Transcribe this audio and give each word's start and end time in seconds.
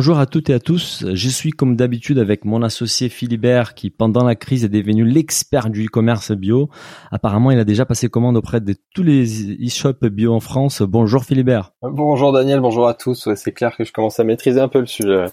Bonjour 0.00 0.18
à 0.18 0.24
toutes 0.24 0.48
et 0.48 0.54
à 0.54 0.60
tous. 0.60 1.04
Je 1.12 1.28
suis 1.28 1.50
comme 1.50 1.76
d'habitude 1.76 2.18
avec 2.18 2.46
mon 2.46 2.62
associé 2.62 3.10
Philibert 3.10 3.74
qui 3.74 3.90
pendant 3.90 4.24
la 4.24 4.34
crise 4.34 4.64
est 4.64 4.70
devenu 4.70 5.04
l'expert 5.04 5.68
du 5.68 5.84
e-commerce 5.84 6.32
bio. 6.32 6.70
Apparemment, 7.10 7.50
il 7.50 7.58
a 7.58 7.64
déjà 7.64 7.84
passé 7.84 8.08
commande 8.08 8.38
auprès 8.38 8.62
de 8.62 8.74
tous 8.94 9.02
les 9.02 9.52
e-shops 9.62 10.02
bio 10.06 10.32
en 10.32 10.40
France. 10.40 10.80
Bonjour 10.80 11.24
Philibert. 11.24 11.74
Bonjour 11.82 12.32
Daniel, 12.32 12.60
bonjour 12.60 12.88
à 12.88 12.94
tous. 12.94 13.28
c'est 13.34 13.52
clair 13.52 13.76
que 13.76 13.84
je 13.84 13.92
commence 13.92 14.18
à 14.18 14.24
maîtriser 14.24 14.58
un 14.58 14.68
peu 14.68 14.80
le 14.80 14.86
sujet. 14.86 15.26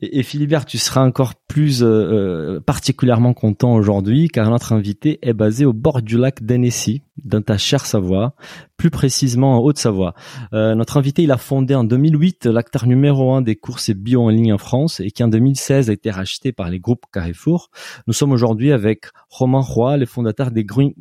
Et, 0.00 0.22
Philibert, 0.22 0.64
tu 0.64 0.78
seras 0.78 1.04
encore 1.04 1.34
plus 1.34 1.82
euh, 1.82 1.86
euh, 1.86 2.60
particulièrement 2.60 3.34
content 3.34 3.74
aujourd'hui 3.74 4.28
car 4.28 4.50
notre 4.50 4.72
invité 4.72 5.18
est 5.22 5.32
basé 5.32 5.64
au 5.64 5.72
bord 5.72 6.02
du 6.02 6.16
lac 6.16 6.42
d'Annecy, 6.42 7.02
dans 7.24 7.42
ta 7.42 7.58
chère 7.58 7.86
Savoie, 7.86 8.34
plus 8.76 8.90
précisément 8.90 9.56
en 9.56 9.58
Haute-Savoie. 9.58 10.14
Euh, 10.52 10.74
notre 10.74 10.96
invité, 10.96 11.22
il 11.22 11.32
a 11.32 11.36
fondé 11.36 11.74
en 11.74 11.84
2008 11.84 12.46
l'acteur 12.46 12.86
numéro 12.86 13.32
un 13.32 13.42
des 13.42 13.56
courses 13.56 13.90
bio 13.90 14.22
en 14.22 14.28
ligne 14.28 14.52
en 14.52 14.58
France 14.58 15.00
et 15.00 15.10
qui 15.10 15.22
en 15.22 15.28
2016 15.28 15.90
a 15.90 15.92
été 15.92 16.10
racheté 16.10 16.52
par 16.52 16.70
les 16.70 16.80
groupes 16.80 17.04
Carrefour. 17.12 17.70
Nous 18.06 18.12
sommes 18.12 18.32
aujourd'hui 18.32 18.72
avec 18.72 19.06
Romain 19.28 19.60
Roy, 19.60 19.96
le 19.96 20.06
fondateur 20.06 20.50
des 20.50 20.64
Green. 20.64 20.92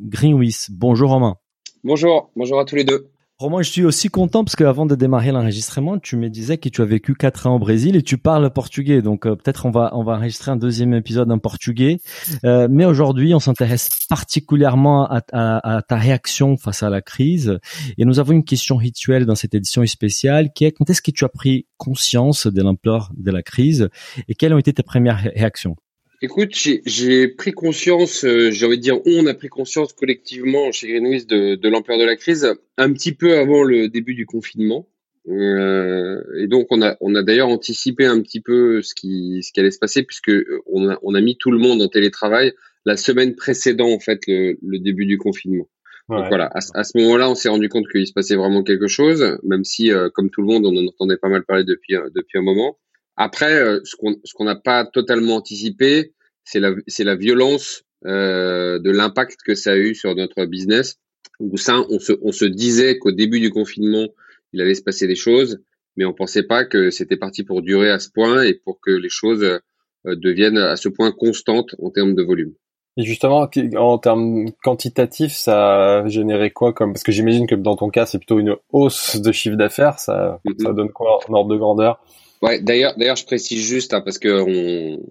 Bonjour 0.71 1.11
Romain. 1.11 1.35
Bonjour, 1.83 2.31
bonjour 2.35 2.59
à 2.59 2.65
tous 2.65 2.75
les 2.75 2.83
deux. 2.83 3.09
Romain, 3.39 3.61
je 3.61 3.71
suis 3.71 3.85
aussi 3.85 4.09
content 4.09 4.43
parce 4.43 4.57
qu'avant 4.57 4.85
de 4.85 4.95
démarrer 4.95 5.31
l'enregistrement, 5.31 5.97
tu 5.97 6.17
me 6.17 6.29
disais 6.29 6.57
que 6.57 6.67
tu 6.67 6.81
as 6.81 6.85
vécu 6.85 7.15
quatre 7.15 7.47
ans 7.47 7.55
au 7.55 7.59
Brésil 7.59 7.95
et 7.95 8.01
tu 8.01 8.17
parles 8.17 8.51
portugais. 8.51 9.01
Donc 9.01 9.25
euh, 9.25 9.37
peut-être 9.37 9.65
on 9.65 9.71
va 9.71 9.91
on 9.93 10.03
va 10.03 10.17
enregistrer 10.17 10.51
un 10.51 10.57
deuxième 10.57 10.93
épisode 10.93 11.31
en 11.31 11.39
portugais. 11.39 11.99
Euh, 12.43 12.67
mais 12.69 12.83
aujourd'hui, 12.83 13.33
on 13.33 13.39
s'intéresse 13.39 13.87
particulièrement 14.09 15.07
à, 15.09 15.21
à, 15.31 15.81
ta 15.83 15.95
réaction 15.95 16.57
face 16.57 16.83
à 16.83 16.89
la 16.89 17.01
crise 17.01 17.59
et 17.97 18.03
nous 18.03 18.19
avons 18.19 18.33
une 18.33 18.43
question 18.43 18.75
rituelle 18.75 19.25
dans 19.25 19.35
cette 19.35 19.55
édition 19.55 19.85
spéciale 19.85 20.51
qui 20.51 20.65
est 20.65 20.73
quand 20.73 20.89
est-ce 20.89 21.01
que 21.01 21.11
tu 21.11 21.23
as 21.23 21.29
pris 21.29 21.65
conscience 21.77 22.45
de 22.45 22.61
l'ampleur 22.61 23.09
de 23.15 23.31
la 23.31 23.41
crise 23.41 23.87
et 24.27 24.35
quelles 24.35 24.53
ont 24.53 24.57
été 24.57 24.73
tes 24.73 24.83
premières 24.83 25.31
réactions? 25.33 25.77
Écoute, 26.21 26.51
j'ai 26.53 27.27
pris 27.29 27.53
conscience, 27.53 28.25
euh, 28.25 28.51
j'ai 28.51 28.65
envie 28.65 28.77
de 28.77 28.81
dire, 28.81 28.99
on 29.05 29.25
a 29.25 29.33
pris 29.33 29.47
conscience 29.47 29.93
collectivement 29.93 30.69
chez 30.73 30.89
Greenwiz 30.89 31.25
de, 31.25 31.55
de 31.55 31.69
l'ampleur 31.69 31.97
de 31.97 32.03
la 32.03 32.17
crise 32.17 32.53
un 32.77 32.91
petit 32.91 33.13
peu 33.13 33.37
avant 33.37 33.63
le 33.63 33.87
début 33.87 34.15
du 34.15 34.25
confinement. 34.25 34.85
Euh, 35.29 36.21
et 36.37 36.47
donc 36.47 36.67
on 36.71 36.81
a, 36.81 36.97
on 36.99 37.15
a 37.15 37.23
d'ailleurs 37.23 37.47
anticipé 37.47 38.05
un 38.05 38.19
petit 38.21 38.41
peu 38.41 38.81
ce 38.81 38.93
qui, 38.93 39.43
ce 39.43 39.53
qui 39.53 39.59
allait 39.61 39.71
se 39.71 39.79
passer 39.79 40.03
puisque 40.03 40.31
on 40.65 40.89
a, 40.89 40.97
on 41.03 41.13
a 41.13 41.21
mis 41.21 41.37
tout 41.37 41.51
le 41.51 41.59
monde 41.59 41.81
en 41.81 41.87
télétravail 41.87 42.53
la 42.85 42.97
semaine 42.97 43.35
précédant 43.35 43.89
en 43.89 43.99
fait 43.99 44.19
le, 44.27 44.57
le 44.61 44.79
début 44.79 45.05
du 45.05 45.17
confinement. 45.17 45.69
Donc 46.09 46.25
voilà, 46.27 46.49
à, 46.55 46.83
ce 46.83 46.97
moment-là, 46.97 47.29
on 47.29 47.35
s'est 47.35 47.49
rendu 47.49 47.69
compte 47.69 47.87
qu'il 47.87 48.07
se 48.07 48.13
passait 48.13 48.35
vraiment 48.35 48.63
quelque 48.63 48.87
chose, 48.87 49.37
même 49.43 49.63
si, 49.63 49.91
euh, 49.91 50.09
comme 50.09 50.31
tout 50.31 50.41
le 50.41 50.47
monde, 50.47 50.65
on 50.65 50.75
en 50.75 50.87
entendait 50.87 51.17
pas 51.17 51.29
mal 51.29 51.43
parler 51.43 51.63
depuis 51.63 51.93
depuis 52.15 52.39
un 52.39 52.41
moment. 52.41 52.79
Après, 53.21 53.53
euh, 53.53 53.81
ce 53.83 53.97
qu'on 53.97 54.45
n'a 54.45 54.55
pas 54.55 54.85
totalement 54.85 55.35
anticipé, 55.35 56.13
c'est 56.45 56.61
la, 56.61 56.71
la 56.99 57.15
violence 57.15 57.83
euh, 58.05 58.79
de 58.79 58.91
l'impact 58.91 59.41
que 59.45 59.55
ça 59.55 59.73
a 59.73 59.75
eu 59.75 59.93
sur 59.93 60.15
notre 60.15 60.45
business. 60.45 60.99
Donc 61.41 61.59
ça, 61.59 61.81
on 61.89 61.99
se, 61.99 62.13
on 62.21 62.31
se 62.31 62.45
disait 62.45 62.97
qu'au 62.97 63.11
début 63.11 63.41
du 63.41 63.51
confinement, 63.51 64.07
il 64.53 64.61
allait 64.61 64.73
se 64.73 64.81
passer 64.81 65.05
des 65.05 65.17
choses, 65.17 65.61
mais 65.97 66.05
on 66.05 66.13
pensait 66.13 66.43
pas 66.43 66.63
que 66.63 66.91
c'était 66.91 67.17
parti 67.17 67.43
pour 67.43 67.61
durer 67.61 67.91
à 67.91 67.99
ce 67.99 68.09
point 68.09 68.43
et 68.43 68.53
pour 68.53 68.79
que 68.79 68.91
les 68.91 69.09
choses 69.09 69.43
euh, 69.43 69.59
deviennent 70.05 70.57
à 70.57 70.77
ce 70.77 70.87
point 70.87 71.11
constantes 71.11 71.75
en 71.83 71.89
termes 71.89 72.15
de 72.15 72.23
volume. 72.23 72.53
Et 72.95 73.03
justement, 73.03 73.49
en 73.75 73.97
termes 73.97 74.45
quantitatifs, 74.63 75.33
ça 75.33 76.03
a 76.03 76.07
généré 76.07 76.51
quoi 76.51 76.71
comme 76.71 76.93
Parce 76.93 77.03
que 77.03 77.11
j'imagine 77.11 77.47
que 77.47 77.55
dans 77.55 77.75
ton 77.75 77.89
cas, 77.89 78.05
c'est 78.05 78.17
plutôt 78.17 78.39
une 78.39 78.55
hausse 78.71 79.19
de 79.19 79.31
chiffre 79.33 79.57
d'affaires. 79.57 79.99
Ça, 79.99 80.39
mm-hmm. 80.45 80.63
ça 80.63 80.71
donne 80.71 80.91
quoi 80.91 81.19
en 81.27 81.33
ordre 81.33 81.51
de 81.51 81.57
grandeur? 81.57 82.01
Ouais, 82.41 82.61
d'ailleurs, 82.61 82.95
d'ailleurs, 82.97 83.17
je 83.17 83.25
précise 83.25 83.65
juste 83.65 83.93
hein, 83.93 84.01
parce 84.01 84.17
que 84.17 84.29
on, 84.29 85.03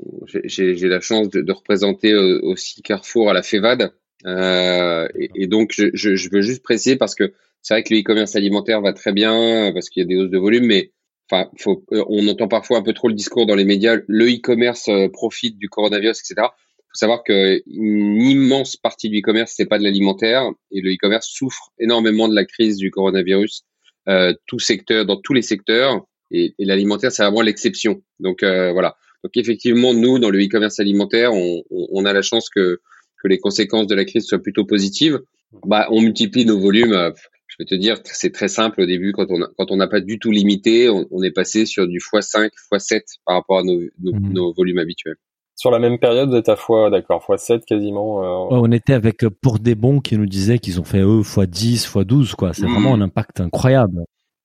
j'ai, 0.44 0.74
la 0.74 1.00
chance 1.00 1.28
de, 1.28 1.42
de, 1.42 1.52
représenter 1.52 2.12
euh, 2.12 2.40
aussi 2.42 2.80
Carrefour 2.82 3.28
à 3.28 3.34
la 3.34 3.42
FEVAD, 3.42 3.92
euh, 4.26 5.08
et, 5.14 5.30
et, 5.34 5.46
donc 5.46 5.72
je, 5.72 5.90
je, 5.92 6.30
veux 6.30 6.40
juste 6.40 6.62
préciser 6.62 6.96
parce 6.96 7.14
que 7.14 7.34
c'est 7.62 7.74
vrai 7.74 7.82
que 7.82 7.92
le 7.92 8.00
e-commerce 8.00 8.34
alimentaire 8.34 8.80
va 8.80 8.92
très 8.92 9.12
bien 9.12 9.72
parce 9.72 9.90
qu'il 9.90 10.02
y 10.02 10.06
a 10.06 10.08
des 10.08 10.16
hausses 10.16 10.30
de 10.30 10.38
volume, 10.38 10.66
mais 10.66 10.92
enfin, 11.30 11.50
faut, 11.58 11.84
euh, 11.92 12.04
on 12.08 12.26
entend 12.28 12.48
parfois 12.48 12.78
un 12.78 12.82
peu 12.82 12.92
trop 12.92 13.08
le 13.08 13.14
discours 13.14 13.46
dans 13.46 13.54
les 13.54 13.64
médias. 13.64 13.96
Le 14.06 14.26
e-commerce 14.26 14.88
euh, 14.88 15.08
profite 15.08 15.58
du 15.58 15.68
coronavirus, 15.68 16.20
etc. 16.20 16.48
Il 16.78 16.90
faut 16.90 16.94
savoir 16.94 17.22
qu'une 17.22 18.22
immense 18.22 18.76
partie 18.76 19.10
du 19.10 19.18
e-commerce 19.18 19.52
c'est 19.54 19.66
pas 19.66 19.78
de 19.78 19.84
l'alimentaire 19.84 20.50
et 20.70 20.80
le 20.80 20.92
e-commerce 20.92 21.28
souffre 21.28 21.70
énormément 21.78 22.28
de 22.28 22.34
la 22.34 22.44
crise 22.44 22.76
du 22.76 22.90
coronavirus. 22.90 23.64
Euh, 24.08 24.32
tout 24.46 24.58
secteur, 24.58 25.04
dans 25.04 25.20
tous 25.20 25.34
les 25.34 25.42
secteurs, 25.42 26.06
et, 26.30 26.54
et 26.58 26.64
l'alimentaire, 26.64 27.12
c'est 27.12 27.22
vraiment 27.22 27.42
l'exception. 27.42 28.02
Donc 28.20 28.42
euh, 28.42 28.72
voilà. 28.72 28.96
Donc 29.24 29.36
effectivement, 29.36 29.94
nous, 29.94 30.18
dans 30.18 30.30
le 30.30 30.38
e-commerce 30.38 30.78
alimentaire, 30.80 31.32
on, 31.32 31.62
on, 31.70 32.04
a 32.04 32.12
la 32.12 32.22
chance 32.22 32.48
que, 32.50 32.80
que 33.22 33.28
les 33.28 33.38
conséquences 33.38 33.86
de 33.86 33.94
la 33.94 34.04
crise 34.04 34.26
soient 34.26 34.38
plutôt 34.38 34.64
positives. 34.64 35.20
Bah, 35.66 35.88
on 35.90 36.00
multiplie 36.00 36.44
nos 36.44 36.60
volumes. 36.60 36.92
Euh, 36.92 37.10
je 37.48 37.56
vais 37.58 37.64
te 37.64 37.74
dire, 37.74 37.96
c'est 38.04 38.32
très 38.32 38.48
simple 38.48 38.82
au 38.82 38.86
début 38.86 39.12
quand 39.12 39.26
on 39.30 39.42
a, 39.42 39.48
quand 39.56 39.70
on 39.70 39.76
n'a 39.76 39.88
pas 39.88 40.00
du 40.00 40.18
tout 40.18 40.30
limité, 40.30 40.88
on, 40.88 41.06
on, 41.10 41.22
est 41.22 41.32
passé 41.32 41.66
sur 41.66 41.88
du 41.88 41.98
x5, 41.98 42.50
x7 42.72 43.02
par 43.24 43.36
rapport 43.36 43.58
à 43.58 43.62
nos, 43.64 43.80
nos, 44.00 44.12
mmh. 44.12 44.32
nos 44.32 44.52
volumes 44.52 44.78
habituels 44.78 45.16
sur 45.58 45.72
la 45.72 45.80
même 45.80 45.98
période, 45.98 46.30
vous 46.30 46.36
êtes 46.36 46.48
à 46.48 46.54
fois, 46.54 46.88
d'accord, 46.88 47.24
fois 47.24 47.36
7 47.36 47.64
quasiment. 47.64 48.22
Euh... 48.22 48.54
Ouais, 48.54 48.60
on 48.62 48.70
était 48.70 48.92
avec 48.92 49.26
pour 49.42 49.58
des 49.58 49.74
bons 49.74 49.98
qui 49.98 50.16
nous 50.16 50.26
disaient 50.26 50.60
qu'ils 50.60 50.80
ont 50.80 50.84
fait 50.84 51.00
eux 51.00 51.24
fois 51.24 51.46
10, 51.46 51.84
fois 51.84 52.04
12 52.04 52.36
quoi. 52.36 52.52
C'est 52.52 52.62
mmh. 52.62 52.72
vraiment 52.72 52.94
un 52.94 53.00
impact 53.00 53.40
incroyable. 53.40 54.04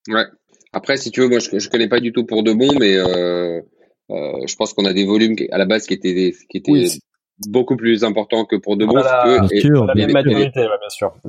Ouais, 0.10 0.26
après, 0.74 0.98
si 0.98 1.12
tu 1.12 1.22
veux, 1.22 1.30
moi, 1.30 1.40
je, 1.40 1.60
je 1.60 1.70
connais 1.70 1.88
pas 1.88 2.00
du 2.00 2.12
tout 2.12 2.26
pour 2.26 2.44
de 2.44 2.52
bon, 2.52 2.74
mais 2.80 2.98
euh, 2.98 3.62
euh, 4.10 4.48
je 4.48 4.56
pense 4.56 4.74
qu'on 4.74 4.86
a 4.86 4.94
des 4.94 5.06
volumes 5.06 5.36
à 5.52 5.58
la 5.58 5.66
base 5.66 5.86
qui 5.86 5.94
étaient 5.94 6.34
qui 6.50 6.58
étaient 6.58 6.88
beaucoup 7.48 7.76
plus 7.76 8.04
importants 8.04 8.46
que 8.46 8.56
pour 8.56 8.78
de 8.78 8.86
bon. 8.86 8.98
et, 9.52 9.62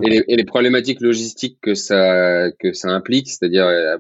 Et, 0.03 0.37
les, 0.37 0.45
problématiques 0.45 1.01
logistiques 1.01 1.59
que 1.61 1.75
ça 1.75 2.51
que 2.59 2.73
ça 2.73 2.89
implique, 2.89 3.29
c'est-à-dire 3.29 3.65
euh, 3.67 3.97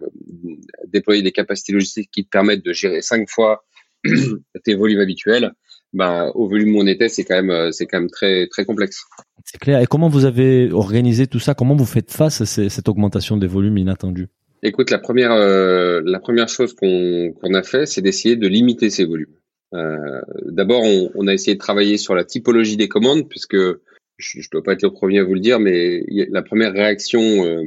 déployer 0.86 1.22
des 1.22 1.32
capacités 1.32 1.72
logistiques 1.72 2.10
qui 2.10 2.24
te 2.24 2.30
permettent 2.30 2.64
de 2.64 2.72
gérer 2.72 3.00
cinq 3.00 3.28
fois 3.28 3.64
tes 4.64 4.74
volumes 4.74 5.00
habituels. 5.00 5.52
Ben, 5.92 6.32
au 6.34 6.48
volume 6.48 6.74
où 6.74 6.80
on 6.80 6.86
était, 6.88 7.08
c'est 7.08 7.22
quand 7.22 7.36
même, 7.36 7.50
euh, 7.50 7.70
c'est 7.70 7.86
quand 7.86 8.00
même 8.00 8.10
très, 8.10 8.48
très 8.48 8.64
complexe. 8.64 9.04
C'est 9.44 9.58
clair. 9.58 9.80
Et 9.80 9.86
comment 9.86 10.08
vous 10.08 10.24
avez 10.24 10.72
organisé 10.72 11.28
tout 11.28 11.38
ça? 11.38 11.54
Comment 11.54 11.76
vous 11.76 11.84
faites 11.84 12.10
face 12.10 12.40
à 12.40 12.46
cette 12.46 12.88
augmentation 12.88 13.36
des 13.36 13.46
volumes 13.46 13.78
inattendus? 13.78 14.28
Écoute, 14.66 14.90
la 14.90 14.98
première, 14.98 15.32
euh, 15.32 16.00
la 16.06 16.18
première 16.20 16.48
chose 16.48 16.74
qu'on 16.74 17.54
a 17.54 17.62
fait, 17.62 17.84
c'est 17.84 18.00
d'essayer 18.00 18.34
de 18.34 18.48
limiter 18.48 18.88
ces 18.88 19.04
volumes. 19.04 19.36
Euh, 19.74 20.22
D'abord, 20.46 20.82
on, 20.82 21.10
on, 21.14 21.26
a 21.26 21.34
essayé 21.34 21.54
de 21.54 21.58
travailler 21.58 21.98
sur 21.98 22.14
la 22.14 22.24
typologie 22.24 22.78
des 22.78 22.88
commandes, 22.88 23.28
puisque 23.28 23.58
je 24.16 24.38
ne 24.38 24.44
dois 24.50 24.62
pas 24.62 24.72
être 24.72 24.82
le 24.82 24.90
premier 24.90 25.18
à 25.18 25.24
vous 25.24 25.34
le 25.34 25.40
dire, 25.40 25.60
mais 25.60 26.02
la 26.08 26.40
première 26.40 26.72
réaction 26.72 27.20
euh, 27.20 27.64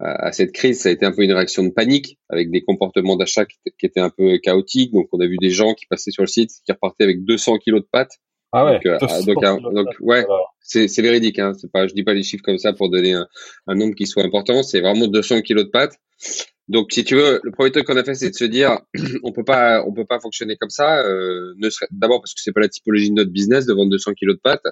à, 0.00 0.32
cette 0.32 0.50
crise, 0.50 0.80
ça 0.80 0.88
a 0.88 0.92
été 0.92 1.06
un 1.06 1.12
peu 1.12 1.22
une 1.22 1.32
réaction 1.32 1.62
de 1.62 1.70
panique, 1.70 2.18
avec 2.28 2.50
des 2.50 2.62
comportements 2.62 3.16
d'achat 3.16 3.44
qui, 3.44 3.58
qui, 3.78 3.86
étaient 3.86 4.00
un 4.00 4.10
peu 4.10 4.38
chaotiques. 4.38 4.92
Donc, 4.92 5.06
on 5.12 5.20
a 5.20 5.26
vu 5.28 5.36
des 5.36 5.50
gens 5.50 5.74
qui 5.74 5.86
passaient 5.86 6.10
sur 6.10 6.24
le 6.24 6.28
site, 6.28 6.50
qui 6.66 6.72
repartaient 6.72 7.04
avec 7.04 7.24
200 7.24 7.58
kilos 7.58 7.80
de 7.80 7.86
pâtes. 7.92 8.18
Ah 8.52 8.64
ouais. 8.64 8.80
Donc, 8.82 8.86
euh, 8.86 9.70
donc, 9.72 9.88
ouais, 10.00 10.26
c'est 10.60 11.02
véridique. 11.02 11.38
Hein. 11.38 11.52
C'est 11.58 11.70
pas, 11.70 11.86
je 11.86 11.94
dis 11.94 12.02
pas 12.02 12.14
les 12.14 12.22
chiffres 12.22 12.42
comme 12.44 12.58
ça 12.58 12.72
pour 12.72 12.90
donner 12.90 13.12
un, 13.12 13.26
un 13.66 13.74
nombre 13.74 13.94
qui 13.94 14.06
soit 14.06 14.24
important. 14.24 14.62
C'est 14.62 14.80
vraiment 14.80 15.06
200 15.06 15.42
kilos 15.42 15.64
de 15.64 15.70
pâtes. 15.70 15.96
Donc, 16.70 16.92
si 16.92 17.02
tu 17.02 17.16
veux, 17.16 17.40
le 17.42 17.50
premier 17.50 17.72
truc 17.72 17.84
qu'on 17.84 17.96
a 17.96 18.04
fait, 18.04 18.14
c'est 18.14 18.30
de 18.30 18.34
se 18.36 18.44
dire, 18.44 18.78
on 19.24 19.32
peut 19.32 19.42
pas, 19.42 19.84
on 19.84 19.92
peut 19.92 20.04
pas 20.04 20.20
fonctionner 20.20 20.56
comme 20.56 20.70
ça. 20.70 21.00
Euh, 21.00 21.52
D'abord 21.90 22.20
parce 22.20 22.32
que 22.32 22.40
c'est 22.40 22.52
pas 22.52 22.60
la 22.60 22.68
typologie 22.68 23.10
de 23.10 23.16
notre 23.16 23.32
business 23.32 23.66
de 23.66 23.72
vendre 23.72 23.90
200 23.90 24.12
kilos 24.14 24.36
de 24.36 24.40
pâtes, 24.40 24.62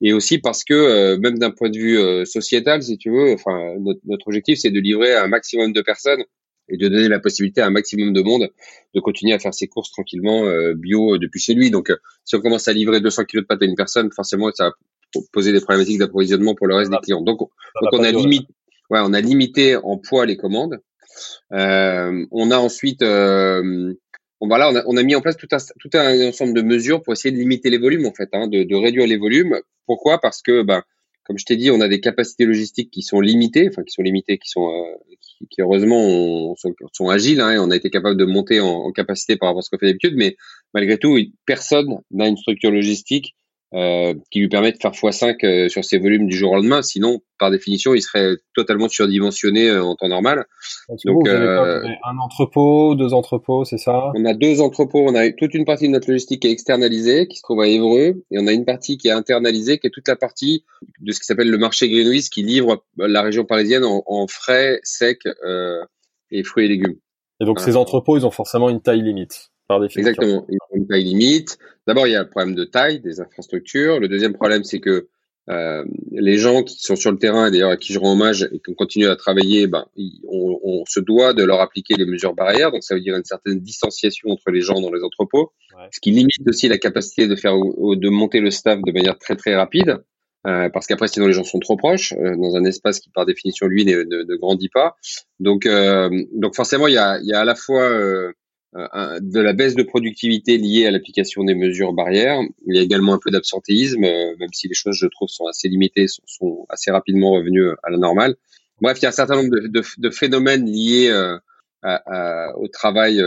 et 0.00 0.12
aussi 0.12 0.38
parce 0.38 0.62
que 0.62 0.72
euh, 0.72 1.18
même 1.18 1.40
d'un 1.40 1.50
point 1.50 1.68
de 1.68 1.76
vue 1.76 1.98
euh, 1.98 2.24
sociétal, 2.24 2.84
si 2.84 2.96
tu 2.96 3.10
veux, 3.10 3.32
enfin, 3.32 3.74
notre, 3.80 3.98
notre 4.04 4.28
objectif, 4.28 4.60
c'est 4.60 4.70
de 4.70 4.78
livrer 4.78 5.14
à 5.14 5.24
un 5.24 5.26
maximum 5.26 5.72
de 5.72 5.82
personnes 5.82 6.22
et 6.68 6.76
de 6.76 6.88
donner 6.88 7.08
la 7.08 7.20
possibilité 7.20 7.60
à 7.60 7.66
un 7.66 7.70
maximum 7.70 8.12
de 8.12 8.22
monde 8.22 8.48
de 8.94 9.00
continuer 9.00 9.34
à 9.34 9.38
faire 9.38 9.54
ses 9.54 9.68
courses 9.68 9.90
tranquillement 9.90 10.44
euh, 10.44 10.74
bio 10.74 11.18
depuis 11.18 11.40
chez 11.40 11.54
lui. 11.54 11.70
Donc, 11.70 11.92
si 12.24 12.36
on 12.36 12.40
commence 12.40 12.68
à 12.68 12.72
livrer 12.72 13.00
200 13.00 13.24
kilos 13.24 13.44
de 13.44 13.46
pâtes 13.46 13.62
à 13.62 13.64
une 13.64 13.74
personne, 13.74 14.10
forcément, 14.12 14.50
ça 14.54 14.70
va 14.70 15.20
poser 15.32 15.52
des 15.52 15.60
problématiques 15.60 15.98
d'approvisionnement 15.98 16.54
pour 16.54 16.66
le 16.66 16.74
reste 16.74 16.90
des 16.90 16.98
clients. 16.98 17.20
Donc, 17.20 17.38
donc 17.38 17.50
on 17.92 18.02
a 18.02 18.10
limité, 18.10 18.46
ouais, 18.90 19.00
on 19.02 19.12
a 19.12 19.20
limité 19.20 19.76
en 19.76 19.98
poids 19.98 20.24
les 20.24 20.36
commandes. 20.36 20.80
on 21.50 22.50
a 22.50 22.56
ensuite 22.56 23.02
voilà, 24.48 24.70
on 24.70 24.76
a, 24.76 24.82
on 24.86 24.96
a, 24.96 25.02
mis 25.02 25.14
en 25.14 25.20
place 25.20 25.36
tout 25.36 25.48
un, 25.52 25.58
tout 25.78 25.90
un 25.94 26.28
ensemble 26.28 26.54
de 26.54 26.62
mesures 26.62 27.02
pour 27.02 27.12
essayer 27.12 27.32
de 27.32 27.38
limiter 27.38 27.70
les 27.70 27.78
volumes 27.78 28.06
en 28.06 28.12
fait, 28.12 28.28
hein, 28.32 28.48
de, 28.48 28.64
de, 28.64 28.74
réduire 28.74 29.06
les 29.06 29.16
volumes. 29.16 29.60
Pourquoi? 29.86 30.18
Parce 30.20 30.42
que 30.42 30.62
ben, 30.62 30.82
comme 31.24 31.38
je 31.38 31.44
t'ai 31.44 31.56
dit, 31.56 31.70
on 31.70 31.80
a 31.80 31.88
des 31.88 32.00
capacités 32.00 32.44
logistiques 32.44 32.90
qui 32.90 33.02
sont 33.02 33.20
limitées, 33.20 33.68
enfin 33.68 33.82
qui 33.82 33.92
sont 33.92 34.02
limitées, 34.02 34.38
qui 34.38 34.48
sont, 34.48 34.68
euh, 34.68 35.14
qui, 35.50 35.60
heureusement 35.60 36.54
sont, 36.56 37.08
agiles. 37.08 37.40
Hein, 37.40 37.52
et 37.52 37.58
on 37.58 37.70
a 37.70 37.76
été 37.76 37.90
capable 37.90 38.16
de 38.16 38.24
monter 38.24 38.60
en, 38.60 38.66
en, 38.66 38.92
capacité 38.92 39.36
par 39.36 39.48
rapport 39.48 39.60
à 39.60 39.62
ce 39.62 39.70
qu'on 39.70 39.78
fait 39.78 39.86
d'habitude, 39.86 40.14
mais 40.16 40.36
malgré 40.74 40.98
tout, 40.98 41.16
personne 41.46 41.98
n'a 42.10 42.26
une 42.26 42.36
structure 42.36 42.70
logistique 42.70 43.36
euh, 43.74 44.12
qui 44.30 44.40
lui 44.40 44.48
permet 44.50 44.72
de 44.72 44.76
faire 44.76 44.90
x5 44.90 45.46
euh, 45.46 45.68
sur 45.70 45.82
ses 45.82 45.98
volumes 45.98 46.26
du 46.26 46.36
jour 46.36 46.52
au 46.52 46.56
lendemain. 46.56 46.82
Sinon, 46.82 47.20
par 47.38 47.50
définition, 47.50 47.94
il 47.94 48.02
serait 48.02 48.36
totalement 48.54 48.86
surdimensionné 48.86 49.70
euh, 49.70 49.82
en 49.82 49.96
temps 49.96 50.08
normal. 50.08 50.44
Donc, 51.06 51.26
un 51.26 52.18
entrepôt, 52.18 52.94
deux 52.94 53.14
entrepôts, 53.14 53.64
c'est 53.64 53.78
ça? 53.78 54.12
On 54.14 54.26
a 54.26 54.34
deux 54.34 54.60
entrepôts. 54.60 55.06
On 55.08 55.14
a 55.14 55.30
toute 55.30 55.54
une 55.54 55.64
partie 55.64 55.86
de 55.86 55.92
notre 55.92 56.10
logistique 56.10 56.42
qui 56.42 56.48
est 56.48 56.52
externalisée, 56.52 57.26
qui 57.28 57.38
se 57.38 57.42
trouve 57.42 57.62
à 57.62 57.66
Évreux, 57.66 58.22
et 58.30 58.38
on 58.38 58.46
a 58.46 58.52
une 58.52 58.66
partie 58.66 58.98
qui 58.98 59.08
est 59.08 59.12
internalisée, 59.12 59.78
qui 59.78 59.86
est 59.86 59.90
toute 59.90 60.08
la 60.08 60.16
partie 60.16 60.66
de 61.00 61.12
ce 61.12 61.20
qui 61.20 61.24
s'appelle 61.24 61.48
le 61.48 61.58
marché 61.58 61.88
Greenwiz, 61.88 62.28
qui 62.28 62.42
livre 62.42 62.84
la 62.98 63.22
région 63.22 63.46
parisienne 63.46 63.84
en, 63.84 64.26
frais, 64.26 64.80
secs 64.82 65.26
et 66.30 66.42
fruits 66.42 66.66
et 66.66 66.68
légumes. 66.68 66.96
Et 67.40 67.46
donc, 67.46 67.58
ces 67.58 67.76
entrepôts, 67.76 68.18
ils 68.18 68.26
ont 68.26 68.30
forcément 68.30 68.68
une 68.68 68.82
taille 68.82 69.02
limite. 69.02 69.50
Exactement. 69.80 70.46
Ils 70.48 70.58
ont 70.70 70.76
une 70.76 70.86
taille 70.86 71.04
limite. 71.04 71.58
D'abord, 71.86 72.06
il 72.06 72.12
y 72.12 72.16
a 72.16 72.22
le 72.22 72.28
problème 72.28 72.54
de 72.54 72.64
taille 72.64 73.00
des 73.00 73.20
infrastructures. 73.20 74.00
Le 74.00 74.08
deuxième 74.08 74.34
problème, 74.34 74.64
c'est 74.64 74.80
que 74.80 75.08
euh, 75.50 75.84
les 76.12 76.38
gens 76.38 76.62
qui 76.62 76.78
sont 76.78 76.94
sur 76.94 77.10
le 77.10 77.18
terrain, 77.18 77.50
d'ailleurs 77.50 77.70
à 77.70 77.76
qui 77.76 77.92
je 77.92 77.98
rends 77.98 78.12
hommage 78.12 78.48
et 78.52 78.60
qui 78.60 78.74
continuent 78.76 79.08
à 79.08 79.16
travailler, 79.16 79.66
ben, 79.66 79.86
on, 80.28 80.60
on, 80.62 80.84
se 80.86 81.00
doit 81.00 81.34
de 81.34 81.42
leur 81.42 81.60
appliquer 81.60 81.94
les 81.94 82.06
mesures 82.06 82.34
barrières. 82.34 82.70
Donc, 82.70 82.84
ça 82.84 82.94
veut 82.94 83.00
dire 83.00 83.16
une 83.16 83.24
certaine 83.24 83.58
distanciation 83.58 84.30
entre 84.30 84.50
les 84.50 84.60
gens 84.60 84.80
dans 84.80 84.92
les 84.92 85.02
entrepôts, 85.02 85.52
ce 85.90 86.00
qui 86.00 86.12
limite 86.12 86.48
aussi 86.48 86.68
la 86.68 86.78
capacité 86.78 87.26
de 87.26 87.34
faire 87.34 87.54
de 87.54 88.08
monter 88.08 88.40
le 88.40 88.50
staff 88.50 88.80
de 88.80 88.92
manière 88.92 89.18
très 89.18 89.36
très 89.36 89.56
rapide. 89.56 89.98
Euh, 90.44 90.68
parce 90.70 90.88
qu'après 90.88 91.06
sinon 91.06 91.28
les 91.28 91.34
gens 91.34 91.44
sont 91.44 91.60
trop 91.60 91.76
proches 91.76 92.14
euh, 92.14 92.34
dans 92.36 92.56
un 92.56 92.64
espace 92.64 92.98
qui 92.98 93.10
par 93.10 93.24
définition 93.24 93.68
lui 93.68 93.84
ne, 93.84 94.02
ne, 94.02 94.34
grandit 94.34 94.70
pas 94.70 94.96
donc 95.38 95.68
donc 96.32 96.56
forcément 96.56 96.88
il 96.88 96.94
y 96.94 96.98
a, 96.98 97.20
y 97.22 97.32
a 97.32 97.42
à 97.42 97.44
la 97.44 97.54
fois 97.54 97.88
de 98.74 99.40
la 99.40 99.52
baisse 99.52 99.74
de 99.74 99.82
productivité 99.82 100.56
liée 100.56 100.86
à 100.86 100.90
l'application 100.90 101.44
des 101.44 101.54
mesures 101.54 101.92
barrières. 101.92 102.40
Il 102.66 102.74
y 102.74 102.78
a 102.78 102.82
également 102.82 103.12
un 103.12 103.18
peu 103.18 103.30
d'absentéisme, 103.30 104.04
euh, 104.04 104.34
même 104.38 104.52
si 104.52 104.68
les 104.68 104.74
choses, 104.74 104.96
je 104.96 105.06
trouve, 105.06 105.28
sont 105.28 105.46
assez 105.46 105.68
limitées, 105.68 106.06
sont, 106.08 106.66
assez 106.70 106.90
rapidement 106.90 107.32
revenues 107.32 107.70
à 107.82 107.90
la 107.90 107.98
normale. 107.98 108.34
Bref, 108.80 108.98
il 108.98 109.02
y 109.02 109.06
a 109.06 109.10
un 109.10 109.12
certain 109.12 109.36
nombre 109.36 109.50
de, 109.50 110.10
phénomènes 110.10 110.64
liés 110.64 111.08
euh, 111.10 111.38
au 112.56 112.68
travail 112.68 113.22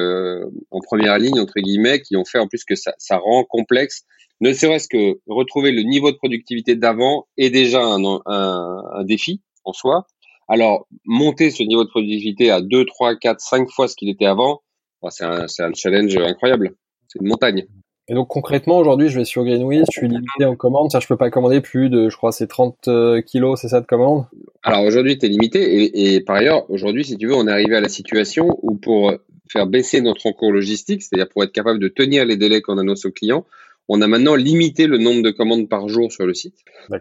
en 0.72 0.80
première 0.82 1.18
ligne, 1.20 1.40
entre 1.40 1.60
guillemets, 1.60 2.02
qui 2.02 2.18
ont 2.18 2.26
fait 2.26 2.40
en 2.40 2.48
plus 2.48 2.64
que 2.66 2.76
ça, 2.76 3.18
rend 3.18 3.44
complexe, 3.44 4.04
ne 4.42 4.52
serait-ce 4.52 4.90
que 4.90 5.20
retrouver 5.28 5.72
le 5.72 5.84
niveau 5.84 6.12
de 6.12 6.18
productivité 6.18 6.76
d'avant 6.76 7.28
est 7.38 7.52
déjà 7.52 7.82
un 7.84 9.04
défi 9.06 9.42
en 9.64 9.72
soi. 9.72 10.08
Alors, 10.48 10.88
monter 11.06 11.52
ce 11.52 11.64
niveau 11.64 11.84
de 11.84 11.90
productivité 11.90 12.52
à 12.52 12.62
2, 12.62 12.86
3, 12.86 13.16
4, 13.16 13.40
5 13.40 13.70
fois 13.70 13.88
ce 13.88 13.96
qu'il 13.96 14.10
était 14.10 14.26
avant, 14.26 14.62
c'est 15.10 15.26
un, 15.26 15.46
un, 15.46 15.74
challenge 15.74 16.18
incroyable. 16.18 16.76
C'est 17.08 17.20
une 17.22 17.28
montagne. 17.28 17.66
Et 18.08 18.14
donc 18.14 18.28
concrètement, 18.28 18.78
aujourd'hui, 18.78 19.10
je 19.10 19.18
vais 19.18 19.26
sur 19.26 19.44
Greenwiz, 19.44 19.86
je 19.92 20.00
suis 20.00 20.08
limité 20.08 20.46
en 20.46 20.56
commande, 20.56 20.92
ça 20.92 21.00
je 21.00 21.08
peux 21.08 21.18
pas 21.18 21.32
commander 21.32 21.60
plus 21.60 21.90
de, 21.90 22.10
je 22.10 22.16
crois, 22.16 22.32
c'est 22.32 22.46
30 22.46 22.88
euh, 22.88 23.22
kilos, 23.22 23.60
c'est 23.60 23.70
ça 23.70 23.82
de 23.82 23.88
commande 23.88 24.26
Alors 24.62 24.84
aujourd'hui, 24.84 25.18
tu 25.18 25.26
es 25.26 25.30
limité 25.30 25.84
et, 25.84 26.16
et, 26.16 26.22
par 26.22 26.36
ailleurs, 26.36 26.70
aujourd'hui, 26.70 27.04
si 27.04 27.18
tu 27.18 27.26
veux, 27.26 27.34
on 27.34 27.48
est 27.48 27.52
arrivé 27.52 27.76
à 27.76 27.82
la 27.82 27.90
situation 27.90 28.60
où 28.62 28.76
pour 28.76 29.12
faire 29.52 29.66
baisser 29.66 30.02
notre 30.02 30.28
encours 30.28 30.52
logistique, 30.52 31.02
c'est-à-dire 31.02 31.30
pour 31.30 31.44
être 31.44 31.52
capable 31.52 31.80
de 31.80 31.88
tenir 31.88 32.26
les 32.26 32.38
délais 32.38 32.62
qu'on 32.62 32.78
annonce 32.78 33.06
aux 33.06 33.12
clients, 33.12 33.44
on 33.88 34.02
a 34.02 34.08
maintenant 34.08 34.36
limité 34.36 34.86
le 34.86 34.98
nombre 35.00 35.24
de 35.24 35.32
commandes 35.32 35.68
par 35.68 35.88
jour 35.88 36.12
sur 36.12 36.26
le 36.26 36.34
site. 36.34 36.58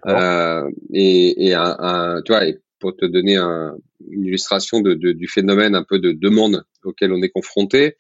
Euh, 0.07 0.71
et, 0.93 1.49
et 1.49 1.55
un, 1.55 1.77
un, 1.79 2.23
tu 2.23 2.33
vois, 2.33 2.47
et 2.47 2.61
pour 2.79 2.97
te 2.97 3.07
donner 3.07 3.37
un, 3.37 3.77
une 4.11 4.25
illustration 4.25 4.81
de, 4.81 4.95
de, 4.95 5.13
du 5.13 5.29
phénomène 5.29 5.75
un 5.75 5.85
peu 5.85 5.99
de 5.99 6.13
demande 6.13 6.65
auquel 6.85 7.13
on 7.13 7.23
est 7.23 7.31
confronté. 7.31 7.97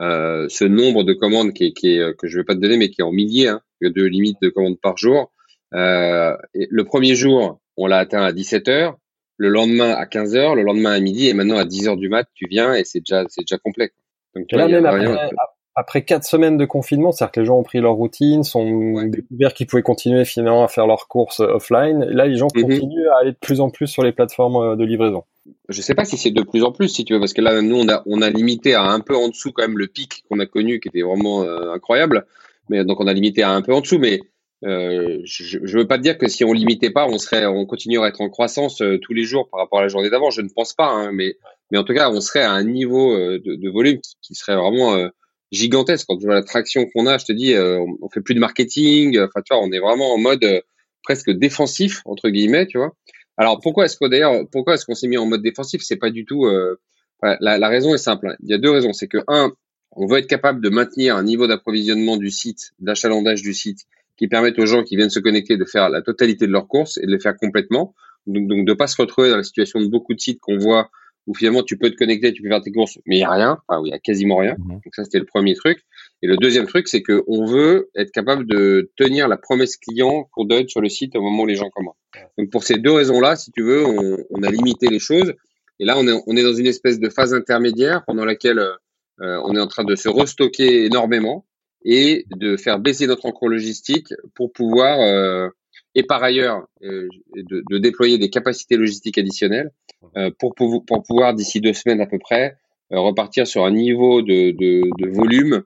Euh, 0.00 0.46
ce 0.48 0.64
nombre 0.64 1.02
de 1.02 1.12
commandes 1.12 1.52
qui 1.52 1.66
est, 1.66 1.72
qui 1.72 1.94
est, 1.94 2.16
que 2.16 2.28
je 2.28 2.38
vais 2.38 2.44
pas 2.44 2.54
te 2.54 2.60
donner, 2.60 2.76
mais 2.76 2.88
qui 2.88 3.00
est 3.00 3.04
en 3.04 3.12
milliers, 3.12 3.48
hein, 3.48 3.60
de 3.80 4.04
limites 4.04 4.38
de 4.42 4.48
commandes 4.48 4.80
par 4.80 4.96
jour. 4.96 5.32
Euh, 5.74 6.36
le 6.54 6.84
premier 6.84 7.14
jour, 7.14 7.60
on 7.76 7.86
l'a 7.86 7.98
atteint 7.98 8.22
à 8.22 8.32
17 8.32 8.68
heures, 8.68 8.98
le 9.36 9.48
lendemain 9.48 9.90
à 9.90 10.06
15 10.06 10.34
heures, 10.36 10.54
le 10.54 10.62
lendemain 10.62 10.92
à 10.92 11.00
midi, 11.00 11.28
et 11.28 11.34
maintenant 11.34 11.58
à 11.58 11.64
10 11.64 11.88
heures 11.88 11.96
du 11.96 12.08
mat, 12.08 12.28
tu 12.34 12.46
viens 12.48 12.74
et 12.74 12.84
c'est 12.84 13.00
déjà, 13.00 13.24
c'est 13.28 13.42
déjà 13.42 13.58
complet. 13.58 13.90
Donc, 14.34 14.46
là, 14.52 14.68
même 14.68 14.86
après, 14.86 15.30
après 15.74 16.02
quatre 16.02 16.24
semaines 16.24 16.56
de 16.56 16.64
confinement, 16.64 17.12
c'est-à-dire 17.12 17.32
que 17.32 17.40
les 17.40 17.46
gens 17.46 17.58
ont 17.58 17.62
pris 17.62 17.80
leur 17.80 17.94
routine, 17.94 18.42
sont 18.42 19.04
découverts 19.04 19.54
qu'ils 19.54 19.66
pouvaient 19.66 19.82
continuer 19.82 20.24
finalement 20.24 20.64
à 20.64 20.68
faire 20.68 20.86
leurs 20.86 21.06
courses 21.06 21.40
euh, 21.40 21.54
offline. 21.54 22.04
là, 22.04 22.26
les 22.26 22.36
gens 22.36 22.48
mhm. 22.54 22.62
continuent 22.62 23.08
à 23.14 23.20
aller 23.20 23.32
de 23.32 23.38
plus 23.40 23.60
en 23.60 23.70
plus 23.70 23.86
sur 23.86 24.02
les 24.02 24.12
plateformes 24.12 24.76
de 24.76 24.84
livraison. 24.84 25.24
Je 25.68 25.82
sais 25.82 25.94
pas 25.94 26.04
si 26.04 26.16
c'est 26.16 26.30
de 26.30 26.42
plus 26.42 26.62
en 26.62 26.72
plus, 26.72 26.88
si 26.88 27.04
tu 27.04 27.14
veux, 27.14 27.20
parce 27.20 27.32
que 27.32 27.40
là, 27.40 27.60
nous, 27.60 27.76
on 27.76 27.88
a, 27.88 28.02
on 28.06 28.22
a 28.22 28.30
limité 28.30 28.74
à 28.74 28.84
un 28.84 29.00
peu 29.00 29.16
en 29.16 29.28
dessous 29.28 29.52
quand 29.52 29.62
même 29.62 29.78
le 29.78 29.86
pic 29.86 30.24
qu'on 30.28 30.38
a 30.38 30.46
connu, 30.46 30.80
qui 30.80 30.88
était 30.88 31.02
vraiment 31.02 31.42
euh, 31.42 31.72
incroyable. 31.72 32.26
Mais 32.68 32.84
donc, 32.84 33.00
on 33.00 33.06
a 33.06 33.12
limité 33.12 33.42
à 33.42 33.50
un 33.50 33.62
peu 33.62 33.72
en 33.72 33.80
dessous, 33.80 33.98
mais 33.98 34.20
euh, 34.64 35.20
je, 35.24 35.58
je 35.62 35.78
veux 35.78 35.86
pas 35.86 35.98
te 35.98 36.02
dire 36.02 36.18
que 36.18 36.28
si 36.28 36.44
on 36.44 36.52
limitait 36.52 36.90
pas, 36.90 37.06
on 37.06 37.18
serait, 37.18 37.46
on 37.46 37.64
continuerait 37.66 38.06
à 38.06 38.08
être 38.08 38.20
en 38.20 38.28
croissance 38.28 38.82
tous 39.02 39.12
les 39.12 39.24
jours 39.24 39.48
par 39.50 39.60
rapport 39.60 39.78
à 39.78 39.82
la 39.82 39.88
journée 39.88 40.10
d'avant. 40.10 40.30
Je 40.30 40.42
ne 40.42 40.48
pense 40.48 40.74
pas, 40.74 40.88
hein, 40.88 41.12
mais, 41.12 41.36
mais 41.70 41.78
en 41.78 41.84
tout 41.84 41.94
cas, 41.94 42.10
on 42.10 42.20
serait 42.20 42.42
à 42.42 42.52
un 42.52 42.64
niveau 42.64 43.16
de, 43.16 43.54
de 43.54 43.70
volume 43.70 44.00
qui, 44.22 44.34
serait 44.34 44.56
vraiment 44.56 45.08
gigantesque. 45.52 46.06
Quand 46.08 46.16
tu 46.16 46.26
vois 46.26 46.34
la 46.34 46.42
traction 46.42 46.86
qu'on 46.86 47.06
a, 47.06 47.18
je 47.18 47.24
te 47.26 47.32
dis, 47.32 47.54
euh, 47.54 47.84
on 48.02 48.08
fait 48.08 48.20
plus 48.20 48.34
de 48.34 48.40
marketing. 48.40 49.18
Enfin, 49.18 49.40
tu 49.42 49.54
vois, 49.54 49.62
on 49.62 49.70
est 49.72 49.78
vraiment 49.78 50.12
en 50.12 50.18
mode 50.18 50.44
euh, 50.44 50.60
presque 51.02 51.30
défensif 51.30 52.02
entre 52.04 52.28
guillemets, 52.28 52.66
tu 52.66 52.78
vois. 52.78 52.92
Alors 53.38 53.60
pourquoi 53.60 53.84
est-ce 53.84 53.96
que 53.96 54.08
d'ailleurs, 54.08 54.34
pourquoi 54.50 54.74
est-ce 54.74 54.84
qu'on 54.84 54.94
s'est 54.94 55.08
mis 55.08 55.16
en 55.16 55.26
mode 55.26 55.42
défensif? 55.42 55.80
C'est 55.82 55.96
pas 55.96 56.10
du 56.10 56.24
tout. 56.24 56.44
Euh, 56.46 56.78
la, 57.22 57.58
la, 57.58 57.68
raison 57.68 57.94
est 57.94 57.98
simple. 57.98 58.28
Hein. 58.28 58.36
Il 58.42 58.50
y 58.50 58.54
a 58.54 58.58
deux 58.58 58.70
raisons. 58.70 58.92
C'est 58.92 59.06
que 59.06 59.18
un, 59.28 59.52
on 59.92 60.06
veut 60.06 60.18
être 60.18 60.26
capable 60.26 60.60
de 60.60 60.68
maintenir 60.68 61.16
un 61.16 61.22
niveau 61.22 61.46
d'approvisionnement 61.46 62.16
du 62.16 62.30
site, 62.30 62.72
d'achalandage 62.80 63.42
du 63.42 63.54
site, 63.54 63.86
qui 64.16 64.26
permette 64.26 64.58
aux 64.58 64.66
gens 64.66 64.82
qui 64.82 64.96
viennent 64.96 65.10
se 65.10 65.20
connecter 65.20 65.56
de 65.56 65.64
faire 65.64 65.88
la 65.88 66.02
totalité 66.02 66.46
de 66.46 66.52
leurs 66.52 66.66
courses 66.66 66.98
et 66.98 67.06
de 67.06 67.12
les 67.12 67.20
faire 67.20 67.36
complètement. 67.36 67.94
Donc, 68.26 68.48
donc 68.48 68.66
de 68.66 68.72
pas 68.74 68.88
se 68.88 69.00
retrouver 69.00 69.30
dans 69.30 69.36
la 69.36 69.44
situation 69.44 69.80
de 69.80 69.86
beaucoup 69.86 70.14
de 70.14 70.20
sites 70.20 70.40
qu'on 70.40 70.58
voit 70.58 70.90
où 71.28 71.34
finalement 71.34 71.62
tu 71.62 71.76
peux 71.76 71.90
te 71.90 71.96
connecter, 71.96 72.32
tu 72.32 72.42
peux 72.42 72.48
faire 72.48 72.62
tes 72.62 72.72
courses, 72.72 72.98
mais 73.06 73.16
il 73.16 73.18
n'y 73.18 73.24
a 73.24 73.30
rien, 73.30 73.58
enfin, 73.68 73.82
il 73.84 73.90
y 73.90 73.92
a 73.92 73.98
quasiment 73.98 74.38
rien. 74.38 74.56
Mhm. 74.58 74.80
Donc 74.82 74.94
ça, 74.94 75.04
c'était 75.04 75.18
le 75.18 75.26
premier 75.26 75.54
truc. 75.54 75.78
Et 76.22 76.26
le 76.26 76.38
deuxième 76.38 76.66
truc, 76.66 76.88
c'est 76.88 77.02
qu'on 77.02 77.44
veut 77.44 77.90
être 77.94 78.10
capable 78.10 78.46
de 78.46 78.90
tenir 78.96 79.28
la 79.28 79.36
promesse 79.36 79.76
client 79.76 80.28
qu'on 80.32 80.46
donne 80.46 80.66
sur 80.68 80.80
le 80.80 80.88
site 80.88 81.14
au 81.14 81.20
moment 81.20 81.42
où 81.42 81.46
les 81.46 81.54
gens 81.54 81.68
commandent. 81.68 81.94
Donc 82.38 82.50
pour 82.50 82.64
ces 82.64 82.78
deux 82.78 82.92
raisons-là, 82.92 83.36
si 83.36 83.52
tu 83.52 83.62
veux, 83.62 83.84
on, 83.84 84.16
on, 84.30 84.42
a 84.42 84.50
limité 84.50 84.88
les 84.88 84.98
choses. 84.98 85.34
Et 85.78 85.84
là, 85.84 85.96
on 85.98 86.08
est, 86.08 86.22
on 86.26 86.34
est 86.34 86.42
dans 86.42 86.54
une 86.54 86.66
espèce 86.66 86.98
de 86.98 87.10
phase 87.10 87.34
intermédiaire 87.34 88.02
pendant 88.06 88.24
laquelle 88.24 88.58
euh, 88.58 89.40
on 89.44 89.54
est 89.54 89.60
en 89.60 89.66
train 89.66 89.84
de 89.84 89.96
se 89.96 90.08
restocker 90.08 90.86
énormément 90.86 91.44
et 91.84 92.24
de 92.34 92.56
faire 92.56 92.78
baisser 92.78 93.06
notre 93.06 93.26
encours 93.26 93.50
logistique 93.50 94.14
pour 94.34 94.50
pouvoir 94.52 94.98
euh, 95.00 95.48
et 95.94 96.02
par 96.02 96.22
ailleurs 96.22 96.66
euh, 96.84 97.08
de, 97.34 97.62
de, 97.68 97.78
déployer 97.78 98.18
des 98.18 98.30
capacités 98.30 98.76
logistiques 98.76 99.18
additionnelles 99.18 99.70
euh, 100.16 100.30
pour, 100.38 100.54
pour, 100.54 100.84
pour, 100.84 101.02
pouvoir 101.02 101.34
d'ici 101.34 101.60
deux 101.60 101.72
semaines 101.72 102.00
à 102.00 102.06
peu 102.06 102.18
près 102.18 102.56
euh, 102.92 103.00
repartir 103.00 103.46
sur 103.46 103.64
un 103.64 103.70
niveau 103.70 104.22
de, 104.22 104.52
de, 104.52 104.82
de 104.98 105.10
volume 105.10 105.62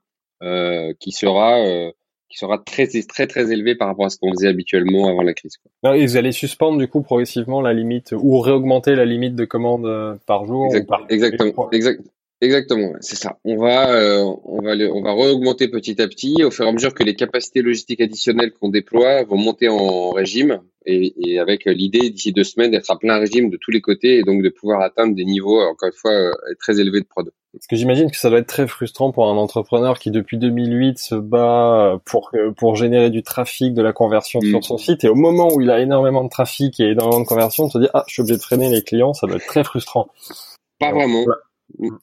qui 0.98 1.12
sera 1.12 1.62
qui 2.28 2.36
sera 2.36 2.58
très 2.58 2.88
très 2.88 3.28
très 3.28 3.52
élevé 3.52 3.76
par 3.76 3.86
rapport 3.86 4.06
à 4.06 4.08
ce 4.08 4.18
qu'on 4.18 4.32
faisait 4.32 4.48
habituellement 4.48 5.06
avant 5.08 5.22
la 5.22 5.34
crise. 5.34 5.56
Quoi. 5.56 5.96
et 5.96 6.04
vous 6.04 6.16
allez 6.16 6.32
suspendre 6.32 6.78
du 6.78 6.88
coup 6.88 7.00
progressivement 7.00 7.60
la 7.60 7.72
limite 7.72 8.12
ou 8.12 8.40
réaugmenter 8.40 8.96
la 8.96 9.04
limite 9.04 9.36
de 9.36 9.44
commandes 9.44 10.18
par 10.26 10.44
jour. 10.46 10.74
exactement, 11.08 11.70
exact, 11.70 12.00
Exactement, 12.42 12.94
c'est 12.98 13.14
ça. 13.14 13.38
On 13.44 13.56
va, 13.56 13.92
euh, 13.92 14.24
on 14.44 14.60
va, 14.62 14.72
on 14.92 15.00
va 15.00 15.14
réaugmenter 15.14 15.68
petit 15.68 16.02
à 16.02 16.08
petit 16.08 16.42
au 16.42 16.50
fur 16.50 16.64
et 16.64 16.68
à 16.68 16.72
mesure 16.72 16.92
que 16.92 17.04
les 17.04 17.14
capacités 17.14 17.62
logistiques 17.62 18.00
additionnelles 18.00 18.50
qu'on 18.50 18.68
déploie 18.68 19.22
vont 19.22 19.36
monter 19.36 19.68
en 19.68 20.10
régime 20.10 20.60
et, 20.84 21.14
et 21.24 21.38
avec 21.38 21.66
l'idée 21.66 22.10
d'ici 22.10 22.32
deux 22.32 22.42
semaines 22.42 22.72
d'être 22.72 22.90
à 22.90 22.98
plein 22.98 23.20
régime 23.20 23.48
de 23.48 23.56
tous 23.56 23.70
les 23.70 23.80
côtés 23.80 24.18
et 24.18 24.24
donc 24.24 24.42
de 24.42 24.48
pouvoir 24.48 24.80
atteindre 24.80 25.14
des 25.14 25.24
niveaux 25.24 25.60
encore 25.60 25.86
une 25.86 25.92
fois 25.92 26.10
euh, 26.10 26.32
très 26.58 26.80
élevés 26.80 26.98
de 26.98 27.06
prod. 27.06 27.30
Parce 27.52 27.68
que 27.68 27.76
j'imagine 27.76 28.10
que 28.10 28.16
ça 28.16 28.28
doit 28.28 28.40
être 28.40 28.48
très 28.48 28.66
frustrant 28.66 29.12
pour 29.12 29.28
un 29.28 29.36
entrepreneur 29.36 30.00
qui 30.00 30.10
depuis 30.10 30.36
2008 30.36 30.98
se 30.98 31.14
bat 31.14 32.00
pour 32.04 32.32
pour 32.56 32.74
générer 32.74 33.10
du 33.10 33.22
trafic, 33.22 33.72
de 33.72 33.82
la 33.82 33.92
conversion 33.92 34.40
mm. 34.42 34.48
sur 34.48 34.64
son 34.64 34.78
site 34.78 35.04
et 35.04 35.08
au 35.08 35.14
moment 35.14 35.48
où 35.54 35.60
il 35.60 35.70
a 35.70 35.78
énormément 35.78 36.24
de 36.24 36.28
trafic 36.28 36.80
et 36.80 36.90
énormément 36.90 37.20
de 37.20 37.26
conversion, 37.26 37.70
se 37.70 37.78
dit 37.78 37.88
ah 37.94 38.02
je 38.08 38.14
suis 38.14 38.22
obligé 38.22 38.36
de 38.36 38.42
freiner 38.42 38.68
les 38.68 38.82
clients, 38.82 39.14
ça 39.14 39.28
doit 39.28 39.36
être 39.36 39.46
très 39.46 39.62
frustrant. 39.62 40.08
Pas 40.80 40.90
vraiment. 40.90 41.24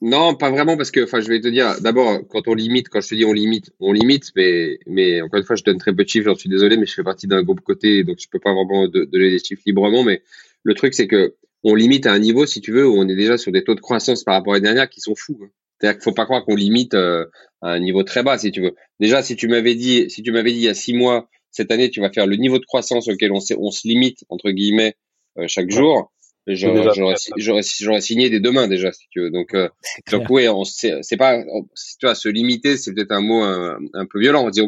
Non, 0.00 0.34
pas 0.34 0.50
vraiment 0.50 0.76
parce 0.76 0.90
que, 0.90 1.04
enfin, 1.04 1.20
je 1.20 1.28
vais 1.28 1.40
te 1.40 1.48
dire, 1.48 1.80
d'abord, 1.80 2.20
quand 2.28 2.48
on 2.48 2.54
limite, 2.54 2.88
quand 2.88 3.00
je 3.00 3.08
te 3.08 3.14
dis 3.14 3.24
on 3.24 3.32
limite, 3.32 3.70
on 3.80 3.92
limite, 3.92 4.32
mais, 4.34 4.78
mais 4.86 5.20
encore 5.20 5.38
une 5.38 5.44
fois, 5.44 5.56
je 5.56 5.62
donne 5.62 5.78
très 5.78 5.94
peu 5.94 6.04
de 6.04 6.08
chiffres, 6.08 6.28
j'en 6.28 6.34
suis 6.34 6.48
désolé, 6.48 6.76
mais 6.76 6.86
je 6.86 6.94
fais 6.94 7.04
partie 7.04 7.26
d'un 7.26 7.42
groupe 7.42 7.60
côté, 7.60 8.04
donc 8.04 8.18
je 8.20 8.28
peux 8.28 8.40
pas 8.40 8.52
vraiment 8.52 8.88
donner 8.88 9.30
des 9.30 9.38
chiffres 9.38 9.62
librement, 9.66 10.02
mais 10.02 10.22
le 10.64 10.74
truc, 10.74 10.94
c'est 10.94 11.06
que 11.06 11.34
on 11.62 11.74
limite 11.74 12.06
à 12.06 12.12
un 12.12 12.18
niveau, 12.18 12.46
si 12.46 12.60
tu 12.60 12.72
veux, 12.72 12.88
où 12.88 12.96
on 12.98 13.08
est 13.08 13.14
déjà 13.14 13.36
sur 13.36 13.52
des 13.52 13.62
taux 13.62 13.74
de 13.74 13.80
croissance 13.80 14.24
par 14.24 14.34
rapport 14.34 14.54
à 14.54 14.56
l'année 14.56 14.64
dernière 14.64 14.88
qui 14.88 15.00
sont 15.00 15.14
fous. 15.14 15.38
Hein. 15.42 15.50
C'est-à-dire 15.78 15.98
qu'il 15.98 16.04
faut 16.04 16.14
pas 16.14 16.24
croire 16.24 16.44
qu'on 16.44 16.56
limite 16.56 16.94
euh, 16.94 17.26
à 17.62 17.72
un 17.72 17.80
niveau 17.80 18.02
très 18.02 18.22
bas, 18.22 18.38
si 18.38 18.50
tu 18.50 18.60
veux. 18.60 18.74
Déjà, 18.98 19.22
si 19.22 19.36
tu 19.36 19.48
m'avais 19.48 19.74
dit, 19.74 20.10
si 20.10 20.22
tu 20.22 20.32
m'avais 20.32 20.52
dit 20.52 20.58
il 20.58 20.64
y 20.64 20.68
a 20.68 20.74
six 20.74 20.94
mois, 20.94 21.28
cette 21.50 21.70
année, 21.70 21.90
tu 21.90 22.00
vas 22.00 22.10
faire 22.10 22.26
le 22.26 22.36
niveau 22.36 22.58
de 22.58 22.64
croissance 22.64 23.08
auquel 23.08 23.32
on, 23.32 23.40
on 23.58 23.70
se 23.70 23.88
limite 23.88 24.24
entre 24.28 24.50
guillemets 24.50 24.94
euh, 25.38 25.44
chaque 25.48 25.70
jour, 25.70 26.12
j'aurais 26.56 28.00
signé 28.00 28.30
des 28.30 28.40
deux 28.40 28.52
mains 28.52 28.68
déjà, 28.68 28.92
si 28.92 29.06
tu 29.10 29.20
veux. 29.20 29.30
Donc, 29.30 29.54
euh, 29.54 29.68
donc 30.10 30.28
oui, 30.30 30.46
c'est 30.64 31.16
pas, 31.16 31.42
tu 31.42 32.06
vois, 32.06 32.14
se 32.14 32.28
limiter, 32.28 32.76
c'est 32.76 32.92
peut-être 32.94 33.12
un 33.12 33.20
mot 33.20 33.42
un, 33.42 34.06
peu 34.10 34.20
violent. 34.20 34.46
On 34.46 34.50
dit 34.50 34.62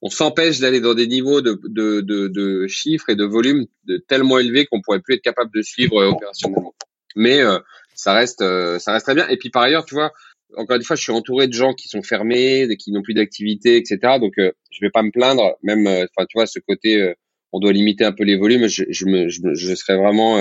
on 0.00 0.10
s'empêche 0.10 0.60
d'aller 0.60 0.80
dans 0.80 0.94
des 0.94 1.06
niveaux 1.06 1.40
de, 1.40 1.60
de, 1.64 2.00
de, 2.00 2.28
de, 2.28 2.66
chiffres 2.68 3.10
et 3.10 3.16
de 3.16 3.24
volumes 3.24 3.66
de 3.84 3.96
tellement 3.96 4.38
élevés 4.38 4.66
qu'on 4.66 4.80
pourrait 4.80 5.00
plus 5.00 5.14
être 5.14 5.22
capable 5.22 5.50
de 5.54 5.62
suivre 5.62 5.98
euh, 5.98 6.10
opérationnellement. 6.10 6.74
Mais 7.16 7.40
euh, 7.40 7.58
ça 7.94 8.12
reste, 8.12 8.42
euh, 8.42 8.78
ça 8.78 8.92
reste 8.92 9.06
très 9.06 9.14
bien. 9.14 9.26
Et 9.28 9.36
puis 9.36 9.50
par 9.50 9.62
ailleurs, 9.62 9.84
tu 9.84 9.94
vois, 9.94 10.12
encore 10.56 10.76
une 10.76 10.84
fois, 10.84 10.96
je 10.96 11.02
suis 11.02 11.12
entouré 11.12 11.48
de 11.48 11.52
gens 11.52 11.74
qui 11.74 11.88
sont 11.88 12.02
fermés, 12.02 12.68
qui 12.78 12.92
n'ont 12.92 13.02
plus 13.02 13.14
d'activité, 13.14 13.76
etc. 13.76 14.18
Donc 14.20 14.34
je 14.36 14.80
vais 14.80 14.90
pas 14.90 15.02
me 15.02 15.10
plaindre. 15.10 15.58
Même, 15.62 15.86
enfin, 15.86 16.26
tu 16.28 16.36
vois, 16.38 16.46
ce 16.46 16.58
côté, 16.58 17.14
on 17.52 17.60
doit 17.60 17.72
limiter 17.72 18.04
un 18.04 18.12
peu 18.12 18.24
les 18.24 18.36
volumes. 18.36 18.66
Je, 18.66 18.84
je, 18.88 19.04
me, 19.04 19.28
je, 19.28 19.40
je 19.52 19.74
serais 19.74 19.96
vraiment 19.96 20.38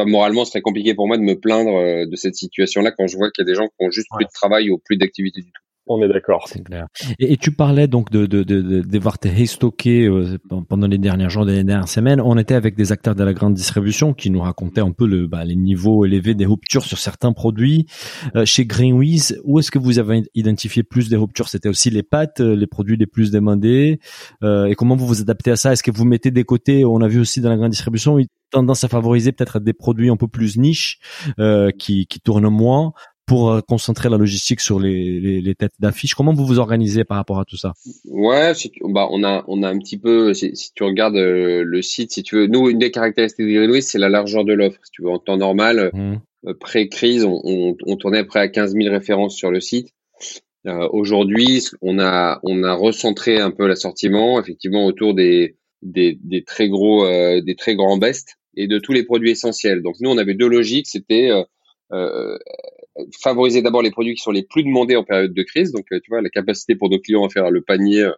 vois, 0.00 0.10
moralement, 0.10 0.44
ce 0.44 0.52
serait 0.52 0.62
compliqué 0.62 0.94
pour 0.94 1.06
moi 1.06 1.16
de 1.16 1.22
me 1.22 1.38
plaindre 1.38 2.06
de 2.06 2.16
cette 2.16 2.34
situation-là 2.34 2.92
quand 2.92 3.06
je 3.06 3.16
vois 3.16 3.30
qu'il 3.30 3.44
y 3.44 3.46
a 3.48 3.50
des 3.50 3.54
gens 3.54 3.66
qui 3.66 3.86
ont 3.86 3.90
juste 3.90 4.08
plus 4.16 4.24
de 4.24 4.30
travail 4.32 4.70
ou 4.70 4.78
plus 4.78 4.96
d'activité 4.96 5.40
du 5.40 5.52
tout. 5.52 5.62
On 5.88 6.02
est 6.02 6.08
d'accord. 6.08 6.46
C'est 6.46 6.62
clair. 6.62 6.86
Et, 7.18 7.36
tu 7.38 7.50
parlais 7.50 7.88
donc 7.88 8.10
de 8.10 8.26
de 8.26 8.42
de, 8.42 8.82
devoir 8.82 9.18
te 9.18 9.26
restocker 9.26 10.06
euh, 10.06 10.36
pendant 10.68 10.86
les 10.86 10.98
derniers 10.98 11.30
jours, 11.30 11.44
les 11.44 11.64
dernières 11.64 11.88
semaines. 11.88 12.20
On 12.20 12.36
était 12.36 12.54
avec 12.54 12.76
des 12.76 12.92
acteurs 12.92 13.14
de 13.14 13.24
la 13.24 13.32
grande 13.32 13.54
distribution 13.54 14.12
qui 14.12 14.30
nous 14.30 14.40
racontaient 14.40 14.82
un 14.82 14.92
peu 14.92 15.06
le 15.06 15.26
bah, 15.26 15.44
les 15.44 15.56
niveaux 15.56 16.04
élevés 16.04 16.34
des 16.34 16.44
ruptures 16.44 16.84
sur 16.84 16.98
certains 16.98 17.32
produits. 17.32 17.86
Euh, 18.36 18.44
chez 18.44 18.66
Greenwiz, 18.66 19.40
où 19.44 19.58
est-ce 19.58 19.70
que 19.70 19.78
vous 19.78 19.98
avez 19.98 20.24
identifié 20.34 20.82
plus 20.82 21.08
des 21.08 21.16
ruptures? 21.16 21.48
C'était 21.48 21.70
aussi 21.70 21.88
les 21.88 22.02
pâtes, 22.02 22.40
euh, 22.40 22.54
les 22.54 22.66
produits 22.66 22.96
les 22.96 23.06
plus 23.06 23.30
demandés. 23.30 23.98
et 24.42 24.74
comment 24.76 24.96
vous 24.96 25.06
vous 25.06 25.20
adaptez 25.22 25.52
à 25.52 25.56
ça? 25.56 25.72
Est-ce 25.72 25.82
que 25.82 25.90
vous 25.90 26.04
mettez 26.04 26.30
des 26.30 26.44
côtés 26.44 26.84
On 26.84 27.00
a 27.00 27.08
vu 27.08 27.18
aussi 27.18 27.40
dans 27.40 27.48
la 27.48 27.56
grande 27.56 27.70
distribution 27.70 28.18
une 28.18 28.26
tendance 28.50 28.84
à 28.84 28.88
favoriser 28.88 29.32
peut-être 29.32 29.58
des 29.60 29.72
produits 29.72 30.10
un 30.10 30.16
peu 30.16 30.28
plus 30.28 30.58
niches 30.58 30.98
qui 31.78 32.06
qui 32.06 32.20
tournent 32.20 32.48
moins? 32.50 32.92
Pour 33.28 33.50
euh, 33.50 33.60
concentrer 33.60 34.08
la 34.08 34.16
logistique 34.16 34.60
sur 34.60 34.80
les, 34.80 35.20
les, 35.20 35.40
les 35.40 35.54
têtes 35.54 35.74
d'affiche. 35.78 36.14
Comment 36.14 36.32
vous 36.32 36.46
vous 36.46 36.58
organisez 36.58 37.04
par 37.04 37.18
rapport 37.18 37.38
à 37.38 37.44
tout 37.44 37.58
ça? 37.58 37.74
Ouais, 38.06 38.52
bah 38.84 39.06
on 39.10 39.22
a 39.22 39.44
on 39.46 39.62
a 39.62 39.68
un 39.68 39.78
petit 39.78 39.98
peu 39.98 40.32
si, 40.34 40.52
tu 40.74 40.82
regardes 40.82 41.16
euh, 41.16 41.62
le 41.62 41.82
site, 41.82 42.10
si 42.10 42.22
tu 42.22 42.36
veux, 42.36 42.46
nous 42.46 42.70
une 42.70 42.78
des 42.78 42.90
caractéristiques 42.90 43.46
de 43.46 43.52
Greenwich, 43.52 43.84
c'est 43.84 43.98
la 43.98 44.08
largeur 44.08 44.44
de 44.44 44.54
l'offre. 44.54 44.80
Si 44.82 44.90
tu 44.90 45.02
veux 45.02 45.10
en 45.10 45.18
temps 45.18 45.36
normal, 45.36 45.90
mmh. 45.92 46.14
euh, 46.46 46.54
pré-crise, 46.58 47.24
on, 47.24 47.40
on, 47.44 47.76
on, 47.86 47.96
tournait 47.96 48.24
près 48.24 48.40
à 48.40 48.48
15 48.48 48.72
000 48.72 48.90
références 48.90 49.36
sur 49.36 49.50
le 49.50 49.60
site. 49.60 49.90
Euh, 50.66 50.88
Aujourd'hui, 50.90 51.62
on 51.82 51.98
a 51.98 52.40
on 52.42 52.64
a 52.64 52.72
recentré 52.72 53.38
un 53.38 53.50
peu 53.50 53.68
l'assortiment, 53.68 54.40
effectivement 54.40 54.86
autour 54.86 55.14
des 55.14 55.56
des, 55.82 56.18
des 56.24 56.42
très 56.42 56.68
gros 56.68 57.06
des 57.06 57.54
très 57.56 57.76
grands 57.76 57.98
best 57.98 58.38
et 58.56 58.66
de 58.66 58.78
tous 58.78 58.92
les 58.92 59.04
produits 59.04 59.30
essentiels. 59.30 59.82
Donc 59.82 59.96
nous, 60.00 60.10
on 60.10 60.18
avait 60.18 60.34
deux 60.34 60.48
logiques, 60.48 60.88
c'était 60.88 61.30
euh, 61.92 62.38
favoriser 63.20 63.62
d'abord 63.62 63.82
les 63.82 63.90
produits 63.90 64.14
qui 64.14 64.22
sont 64.22 64.30
les 64.30 64.42
plus 64.42 64.62
demandés 64.62 64.96
en 64.96 65.04
période 65.04 65.32
de 65.32 65.42
crise. 65.42 65.72
Donc, 65.72 65.86
euh, 65.92 66.00
tu 66.02 66.10
vois, 66.10 66.20
la 66.22 66.30
capacité 66.30 66.74
pour 66.74 66.90
nos 66.90 66.98
clients 66.98 67.24
à 67.24 67.28
faire 67.28 67.50
le 67.50 67.62
panier 67.62 68.02
euh, 68.02 68.12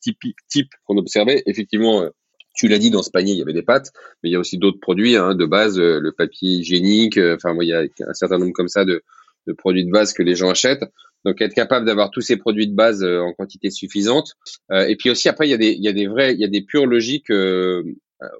typique 0.00 0.36
type 0.48 0.70
qu'on 0.84 0.96
observait. 0.96 1.42
Effectivement, 1.46 2.02
euh, 2.02 2.10
tu 2.54 2.68
l'as 2.68 2.78
dit, 2.78 2.90
dans 2.90 3.02
ce 3.02 3.10
panier, 3.10 3.32
il 3.32 3.38
y 3.38 3.42
avait 3.42 3.52
des 3.52 3.62
pâtes, 3.62 3.92
mais 4.22 4.30
il 4.30 4.32
y 4.32 4.36
a 4.36 4.38
aussi 4.38 4.58
d'autres 4.58 4.80
produits 4.80 5.16
hein, 5.16 5.34
de 5.34 5.46
base, 5.46 5.78
le 5.78 6.12
papier 6.12 6.50
hygiénique. 6.50 7.16
Enfin, 7.16 7.56
il 7.60 7.68
y 7.68 7.72
a 7.72 7.84
un 8.06 8.14
certain 8.14 8.38
nombre 8.38 8.52
comme 8.52 8.68
ça 8.68 8.84
de, 8.84 9.02
de, 9.46 9.52
produits 9.52 9.84
de 9.84 9.90
base 9.90 10.12
que 10.12 10.22
les 10.22 10.34
gens 10.34 10.50
achètent. 10.50 10.84
Donc, 11.24 11.40
être 11.40 11.54
capable 11.54 11.86
d'avoir 11.86 12.10
tous 12.10 12.22
ces 12.22 12.36
produits 12.36 12.66
de 12.66 12.74
base 12.74 13.04
en 13.04 13.32
quantité 13.34 13.70
suffisante. 13.70 14.34
et 14.72 14.96
puis 14.96 15.10
aussi, 15.10 15.28
après, 15.28 15.46
il 15.46 15.50
y 15.50 15.54
a 15.54 15.58
des, 15.58 15.70
il 15.70 15.82
y 15.82 15.88
a 15.88 15.92
des 15.92 16.08
vrais, 16.08 16.34
il 16.34 16.40
y 16.40 16.44
a 16.44 16.48
des 16.48 16.62
pures 16.62 16.86
logiques 16.86 17.32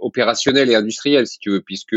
opérationnelles 0.01 0.71
et 0.71 0.75
industrielles, 0.75 1.29
si 1.29 1.39
tu 1.39 1.51
veux, 1.51 1.61
puisque 1.61 1.97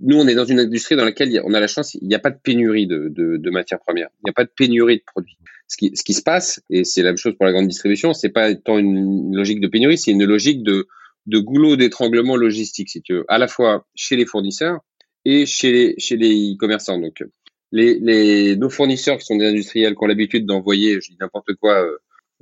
nous, 0.00 0.18
on 0.18 0.28
est 0.28 0.34
dans 0.34 0.44
une 0.44 0.60
industrie 0.60 0.96
dans 0.96 1.04
laquelle 1.04 1.40
on 1.44 1.54
a 1.54 1.60
la 1.60 1.66
chance, 1.66 1.94
il 1.94 2.06
n'y 2.06 2.14
a 2.14 2.18
pas 2.18 2.30
de 2.30 2.38
pénurie 2.42 2.86
de, 2.86 3.08
de, 3.08 3.36
de 3.36 3.50
matières 3.50 3.80
premières, 3.80 4.08
il 4.20 4.26
n'y 4.26 4.30
a 4.30 4.32
pas 4.32 4.44
de 4.44 4.50
pénurie 4.54 4.98
de 4.98 5.04
produits. 5.04 5.38
Ce 5.66 5.76
qui, 5.76 5.92
ce 5.94 6.02
qui 6.02 6.14
se 6.14 6.22
passe, 6.22 6.60
et 6.70 6.84
c'est 6.84 7.02
la 7.02 7.10
même 7.10 7.18
chose 7.18 7.34
pour 7.36 7.44
la 7.44 7.52
grande 7.52 7.68
distribution, 7.68 8.14
c'est 8.14 8.30
pas 8.30 8.54
tant 8.54 8.78
une, 8.78 9.34
logique 9.36 9.60
de 9.60 9.68
pénurie, 9.68 9.98
c'est 9.98 10.12
une 10.12 10.24
logique 10.24 10.62
de, 10.62 10.86
de 11.26 11.38
goulot 11.38 11.76
d'étranglement 11.76 12.36
logistique, 12.36 12.88
si 12.88 13.02
tu 13.02 13.14
veux, 13.14 13.24
à 13.28 13.38
la 13.38 13.48
fois 13.48 13.86
chez 13.94 14.16
les 14.16 14.24
fournisseurs 14.24 14.80
et 15.24 15.46
chez 15.46 15.72
les, 15.72 15.94
chez 15.98 16.16
les 16.16 16.56
commerçants. 16.58 16.98
Donc, 16.98 17.22
les, 17.72 17.98
les, 17.98 18.56
nos 18.56 18.70
fournisseurs 18.70 19.18
qui 19.18 19.26
sont 19.26 19.36
des 19.36 19.46
industriels 19.46 19.94
qui 19.94 20.02
ont 20.02 20.06
l'habitude 20.06 20.46
d'envoyer, 20.46 21.00
je 21.00 21.10
dis 21.10 21.16
n'importe 21.20 21.54
quoi, 21.54 21.84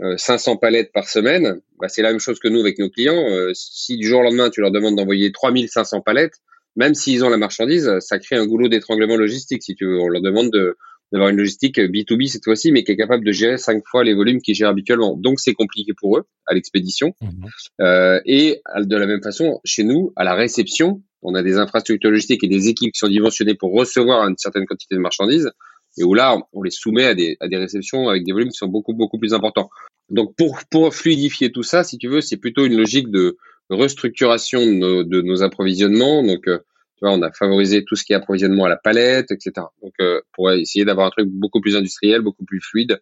euh, 0.01 0.17
500 0.17 0.53
euh, 0.53 0.57
palettes 0.57 0.93
par 0.93 1.09
semaine, 1.09 1.61
bah, 1.81 1.89
c'est 1.89 2.03
la 2.03 2.11
même 2.11 2.21
chose 2.21 2.39
que 2.39 2.49
nous 2.49 2.61
avec 2.61 2.79
nos 2.79 2.91
clients. 2.91 3.29
Euh, 3.31 3.53
si 3.55 3.97
du 3.97 4.07
jour 4.07 4.21
au 4.21 4.23
lendemain, 4.23 4.51
tu 4.51 4.61
leur 4.61 4.71
demandes 4.71 4.97
d'envoyer 4.97 5.33
3500 5.33 6.03
palettes, 6.03 6.41
même 6.76 6.95
s'ils 6.95 7.25
ont 7.25 7.28
la 7.28 7.37
marchandise, 7.38 7.90
ça 8.00 8.18
crée 8.18 8.37
un 8.37 8.47
goulot 8.47 8.68
d'étranglement 8.68 9.16
logistique, 9.16 9.62
si 9.62 9.75
tu 9.75 9.87
veux. 9.87 9.99
On 9.99 10.09
leur 10.09 10.23
demande 10.23 10.50
de, 10.50 10.76
d'avoir 11.12 11.30
une 11.30 11.37
logistique 11.37 11.78
B2B 11.78 12.28
cette 12.28 12.45
fois-ci, 12.45 12.73
mais 12.73 12.85
qui 12.85 12.92
est 12.92 12.97
capable 12.97 13.25
de 13.25 13.33
gérer 13.33 13.59
cinq 13.59 13.83
fois 13.87 14.04
les 14.04 14.14
volumes 14.14 14.40
qu'ils 14.40 14.54
gèrent 14.54 14.71
habituellement. 14.71 15.16
Donc, 15.16 15.40
c'est 15.40 15.54
compliqué 15.54 15.92
pour 15.99 16.18
eux 16.18 16.25
à 16.47 16.54
l'expédition. 16.54 17.14
Mhm. 17.21 17.30
Euh, 17.80 18.21
et 18.26 18.61
de 18.78 18.97
la 18.97 19.06
même 19.06 19.23
façon, 19.23 19.61
chez 19.64 19.85
nous, 19.85 20.12
à 20.16 20.25
la 20.25 20.35
réception, 20.35 21.02
on 21.23 21.35
a 21.35 21.42
des 21.42 21.59
infrastructures 21.59 22.11
logistiques 22.11 22.45
et 22.45 22.49
des 22.49 22.68
équipes 22.68 22.92
qui 22.92 22.99
sont 22.99 23.09
dimensionnées 23.09 23.54
pour 23.54 23.73
recevoir 23.73 24.28
une 24.28 24.37
certaine 24.37 24.66
quantité 24.66 24.95
de 24.95 25.00
marchandises 25.00 25.50
et 25.99 26.04
où 26.04 26.14
là, 26.14 26.37
on 26.52 26.62
les 26.62 26.71
soumet 26.71 27.06
à 27.06 27.14
des, 27.14 27.37
à 27.40 27.49
des 27.49 27.56
réceptions 27.56 28.09
avec 28.09 28.25
des 28.25 28.33
volumes 28.33 28.50
qui 28.50 28.59
sont 28.59 28.68
beaucoup, 28.68 28.92
beaucoup 28.92 29.18
plus 29.18 29.33
importants. 29.33 29.71
Donc, 30.11 30.37
pour, 30.37 30.59
pour 30.71 30.95
fluidifier 30.95 31.50
tout 31.50 31.62
ça, 31.62 31.85
si 31.85 31.99
tu 31.99 32.09
veux, 32.09 32.21
c'est 32.21 32.37
plutôt 32.37 32.64
une 32.66 32.76
logique 32.76 33.11
de 33.11 33.38
restructuration 33.70 34.61
de 34.61 34.73
nos, 34.73 35.04
de 35.04 35.23
nos 35.23 35.42
approvisionnements. 35.42 36.23
Donc, 36.23 36.46
euh, 36.49 36.58
tu 36.99 37.04
vois, 37.04 37.12
on 37.12 37.23
a 37.23 37.30
favorisé 37.32 37.85
tout 37.85 37.94
ce 37.94 38.04
qui 38.04 38.12
est 38.12 38.16
approvisionnement 38.16 38.64
à 38.64 38.68
la 38.68 38.76
palette, 38.76 39.30
etc. 39.30 39.66
Donc, 39.82 39.92
euh, 40.00 40.20
pour 40.32 40.50
essayer 40.52 40.85
d'avoir 40.85 41.08
un 41.08 41.11
truc 41.11 41.28
beaucoup 41.28 41.61
plus 41.61 41.76
industriel, 41.76 42.23
beaucoup 42.23 42.44
plus 42.44 42.61
fluide 42.61 43.00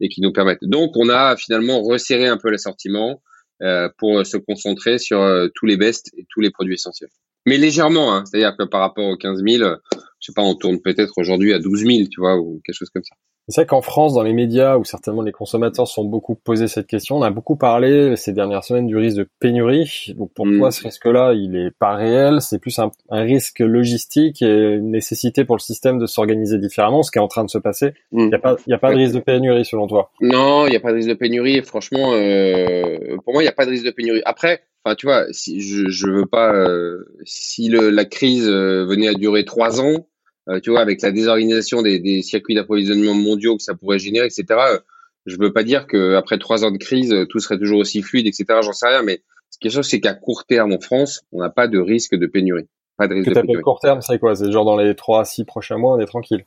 et 0.00 0.08
qui 0.08 0.20
nous 0.20 0.32
permette. 0.32 0.58
Donc, 0.62 0.96
on 0.96 1.08
a 1.08 1.36
finalement 1.36 1.82
resserré 1.82 2.26
un 2.26 2.38
peu 2.38 2.50
l'assortiment 2.50 3.22
euh, 3.62 3.88
pour 3.98 4.24
se 4.26 4.36
concentrer 4.36 4.98
sur 4.98 5.20
tous 5.54 5.66
les 5.66 5.76
bests 5.76 6.10
et 6.16 6.26
tous 6.30 6.40
les 6.40 6.50
produits 6.50 6.74
essentiels. 6.74 7.10
Mais 7.46 7.58
légèrement, 7.58 8.14
hein, 8.14 8.24
c'est-à-dire 8.24 8.56
que 8.56 8.64
par 8.64 8.80
rapport 8.80 9.04
aux 9.04 9.18
15 9.18 9.42
000, 9.46 9.74
je 9.92 9.98
sais 10.20 10.32
pas, 10.34 10.42
on 10.42 10.54
tourne 10.54 10.80
peut-être 10.80 11.12
aujourd'hui 11.18 11.52
à 11.52 11.58
12 11.58 11.84
000, 11.84 12.08
tu 12.10 12.20
vois, 12.20 12.38
ou 12.38 12.62
quelque 12.64 12.76
chose 12.76 12.88
comme 12.88 13.04
ça. 13.04 13.14
C'est 13.48 13.60
vrai 13.60 13.66
qu'en 13.66 13.82
France, 13.82 14.14
dans 14.14 14.22
les 14.22 14.32
médias, 14.32 14.78
où 14.78 14.84
certainement 14.84 15.20
les 15.20 15.32
consommateurs 15.32 15.86
sont 15.86 16.04
beaucoup 16.04 16.34
posés 16.34 16.66
cette 16.66 16.86
question, 16.86 17.16
on 17.16 17.22
a 17.22 17.30
beaucoup 17.30 17.56
parlé 17.56 18.16
ces 18.16 18.32
dernières 18.32 18.64
semaines 18.64 18.86
du 18.86 18.96
risque 18.96 19.18
de 19.18 19.28
pénurie. 19.38 20.14
Donc 20.16 20.32
pour 20.32 20.46
mm. 20.46 20.58
toi, 20.58 20.70
ce 20.70 20.82
risque-là, 20.82 21.34
il 21.34 21.54
est 21.54 21.70
pas 21.70 21.94
réel, 21.94 22.40
c'est 22.40 22.58
plus 22.58 22.78
un, 22.78 22.90
risque 23.10 23.60
logistique 23.60 24.40
et 24.40 24.74
une 24.74 24.90
nécessité 24.90 25.44
pour 25.44 25.56
le 25.56 25.60
système 25.60 25.98
de 25.98 26.06
s'organiser 26.06 26.58
différemment, 26.58 27.02
ce 27.02 27.10
qui 27.10 27.18
est 27.18 27.22
en 27.22 27.28
train 27.28 27.44
de 27.44 27.50
se 27.50 27.58
passer. 27.58 27.92
Mm. 28.12 28.20
Il 28.20 28.28
n'y 28.28 28.34
a 28.34 28.38
pas, 28.38 28.56
y 28.66 28.72
a 28.72 28.78
pas 28.78 28.90
de 28.92 28.96
risque 28.96 29.14
de 29.14 29.20
pénurie 29.20 29.64
selon 29.66 29.86
toi? 29.86 30.10
Non, 30.22 30.66
il 30.66 30.70
n'y 30.70 30.76
a 30.76 30.80
pas 30.80 30.90
de 30.90 30.96
risque 30.96 31.08
de 31.08 31.14
pénurie. 31.14 31.60
Franchement, 31.62 32.12
euh, 32.14 33.16
pour 33.24 33.34
moi, 33.34 33.42
il 33.42 33.46
n'y 33.46 33.50
a 33.50 33.52
pas 33.52 33.66
de 33.66 33.70
risque 33.70 33.84
de 33.84 33.90
pénurie. 33.90 34.22
Après, 34.24 34.62
enfin, 34.84 34.94
tu 34.94 35.06
vois, 35.06 35.26
si 35.32 35.60
je, 35.60 35.88
je 35.88 36.06
veux 36.08 36.26
pas, 36.26 36.54
euh, 36.54 37.04
si 37.24 37.68
le, 37.68 37.90
la 37.90 38.06
crise 38.06 38.48
euh, 38.48 38.86
venait 38.86 39.08
à 39.08 39.14
durer 39.14 39.44
trois 39.44 39.82
ans 39.82 40.06
euh, 40.48 40.60
tu 40.60 40.70
vois, 40.70 40.80
avec 40.80 41.00
la 41.02 41.10
désorganisation 41.10 41.82
des, 41.82 41.98
des 41.98 42.22
circuits 42.22 42.54
d'approvisionnement 42.54 43.14
mondiaux 43.14 43.56
que 43.56 43.62
ça 43.62 43.74
pourrait 43.74 43.98
générer, 43.98 44.26
etc. 44.26 44.44
Euh, 44.50 44.78
je 45.26 45.36
veux 45.38 45.52
pas 45.52 45.62
dire 45.62 45.86
que 45.86 46.14
après 46.16 46.38
trois 46.38 46.64
ans 46.64 46.70
de 46.70 46.76
crise, 46.76 47.12
euh, 47.12 47.24
tout 47.24 47.38
serait 47.38 47.58
toujours 47.58 47.78
aussi 47.78 48.02
fluide, 48.02 48.26
etc. 48.26 48.60
J'en 48.62 48.72
sais 48.72 48.88
rien, 48.88 49.02
mais 49.02 49.22
ce 49.50 49.58
qui 49.58 49.68
est 49.68 49.70
sûr, 49.70 49.84
c'est 49.84 50.00
qu'à 50.00 50.12
court 50.12 50.44
terme 50.44 50.72
en 50.72 50.80
France, 50.80 51.22
on 51.32 51.40
n'a 51.40 51.48
pas 51.48 51.66
de 51.66 51.78
risque 51.78 52.14
de 52.14 52.26
pénurie. 52.26 52.68
Pas 52.98 53.08
de 53.08 53.14
risque 53.14 53.30
que 53.30 53.34
de 53.34 53.40
pénurie. 53.40 53.62
court 53.62 53.80
terme, 53.80 54.02
c'est 54.02 54.18
quoi? 54.18 54.36
C'est 54.36 54.52
genre 54.52 54.66
dans 54.66 54.76
les 54.76 54.94
trois 54.94 55.22
à 55.22 55.24
six 55.24 55.44
prochains 55.44 55.78
mois, 55.78 55.94
on 55.96 56.00
est 56.00 56.06
tranquille. 56.06 56.44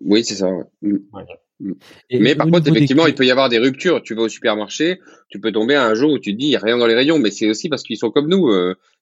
Oui, 0.00 0.24
c'est 0.24 0.36
ça. 0.36 0.48
Mm. 0.80 0.96
Mm. 1.60 1.72
mais 2.18 2.34
par 2.34 2.46
contre, 2.48 2.68
effectivement, 2.68 3.06
il 3.06 3.14
peut 3.14 3.26
y 3.26 3.30
avoir 3.30 3.50
des 3.50 3.58
ruptures. 3.58 4.02
Tu 4.02 4.14
vas 4.14 4.22
au 4.22 4.28
supermarché, 4.28 5.00
tu 5.28 5.38
peux 5.38 5.52
tomber 5.52 5.74
un 5.74 5.94
jour 5.94 6.12
où 6.12 6.18
tu 6.18 6.32
te 6.32 6.38
dis 6.38 6.46
il 6.46 6.52
y 6.52 6.56
a 6.56 6.60
rien 6.60 6.78
dans 6.78 6.86
les 6.86 6.94
rayons, 6.94 7.18
mais 7.18 7.30
c'est 7.30 7.48
aussi 7.48 7.68
parce 7.68 7.82
qu'ils 7.82 7.98
sont 7.98 8.10
comme 8.10 8.28
nous. 8.28 8.50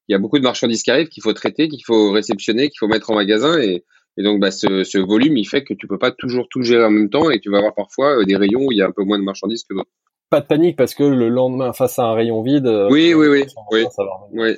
Il 0.08 0.12
y 0.12 0.16
a 0.16 0.18
beaucoup 0.18 0.38
de 0.38 0.42
marchandises 0.42 0.82
qui 0.82 0.90
arrivent 0.90 1.08
qu'il 1.08 1.22
faut 1.22 1.32
traiter, 1.32 1.68
qu'il 1.68 1.84
faut 1.84 2.10
réceptionner, 2.10 2.68
qu'il 2.68 2.78
faut 2.80 2.88
mettre 2.88 3.10
en 3.10 3.14
magasin 3.14 3.60
et 3.60 3.84
et 4.18 4.22
donc, 4.22 4.40
bah, 4.40 4.50
ce, 4.50 4.84
ce, 4.84 4.98
volume, 4.98 5.36
il 5.36 5.46
fait 5.46 5.64
que 5.64 5.74
tu 5.74 5.86
peux 5.86 5.98
pas 5.98 6.10
toujours 6.10 6.46
tout 6.50 6.62
gérer 6.62 6.84
en 6.84 6.90
même 6.90 7.08
temps 7.08 7.30
et 7.30 7.40
tu 7.40 7.50
vas 7.50 7.58
avoir 7.58 7.74
parfois 7.74 8.18
euh, 8.20 8.24
des 8.24 8.36
rayons 8.36 8.66
où 8.66 8.72
il 8.72 8.78
y 8.78 8.82
a 8.82 8.86
un 8.86 8.92
peu 8.92 9.04
moins 9.04 9.18
de 9.18 9.24
marchandises 9.24 9.64
que 9.64 9.74
d'autres. 9.74 9.90
Pas 10.28 10.40
de 10.40 10.46
panique 10.46 10.76
parce 10.76 10.94
que 10.94 11.02
le 11.02 11.28
lendemain, 11.28 11.72
face 11.72 11.98
à 11.98 12.04
un 12.04 12.14
rayon 12.14 12.42
vide. 12.42 12.66
Euh, 12.66 12.88
oui, 12.90 13.14
oui, 13.14 13.28
oui, 13.28 13.44
oui. 13.70 13.84
oui. 14.32 14.52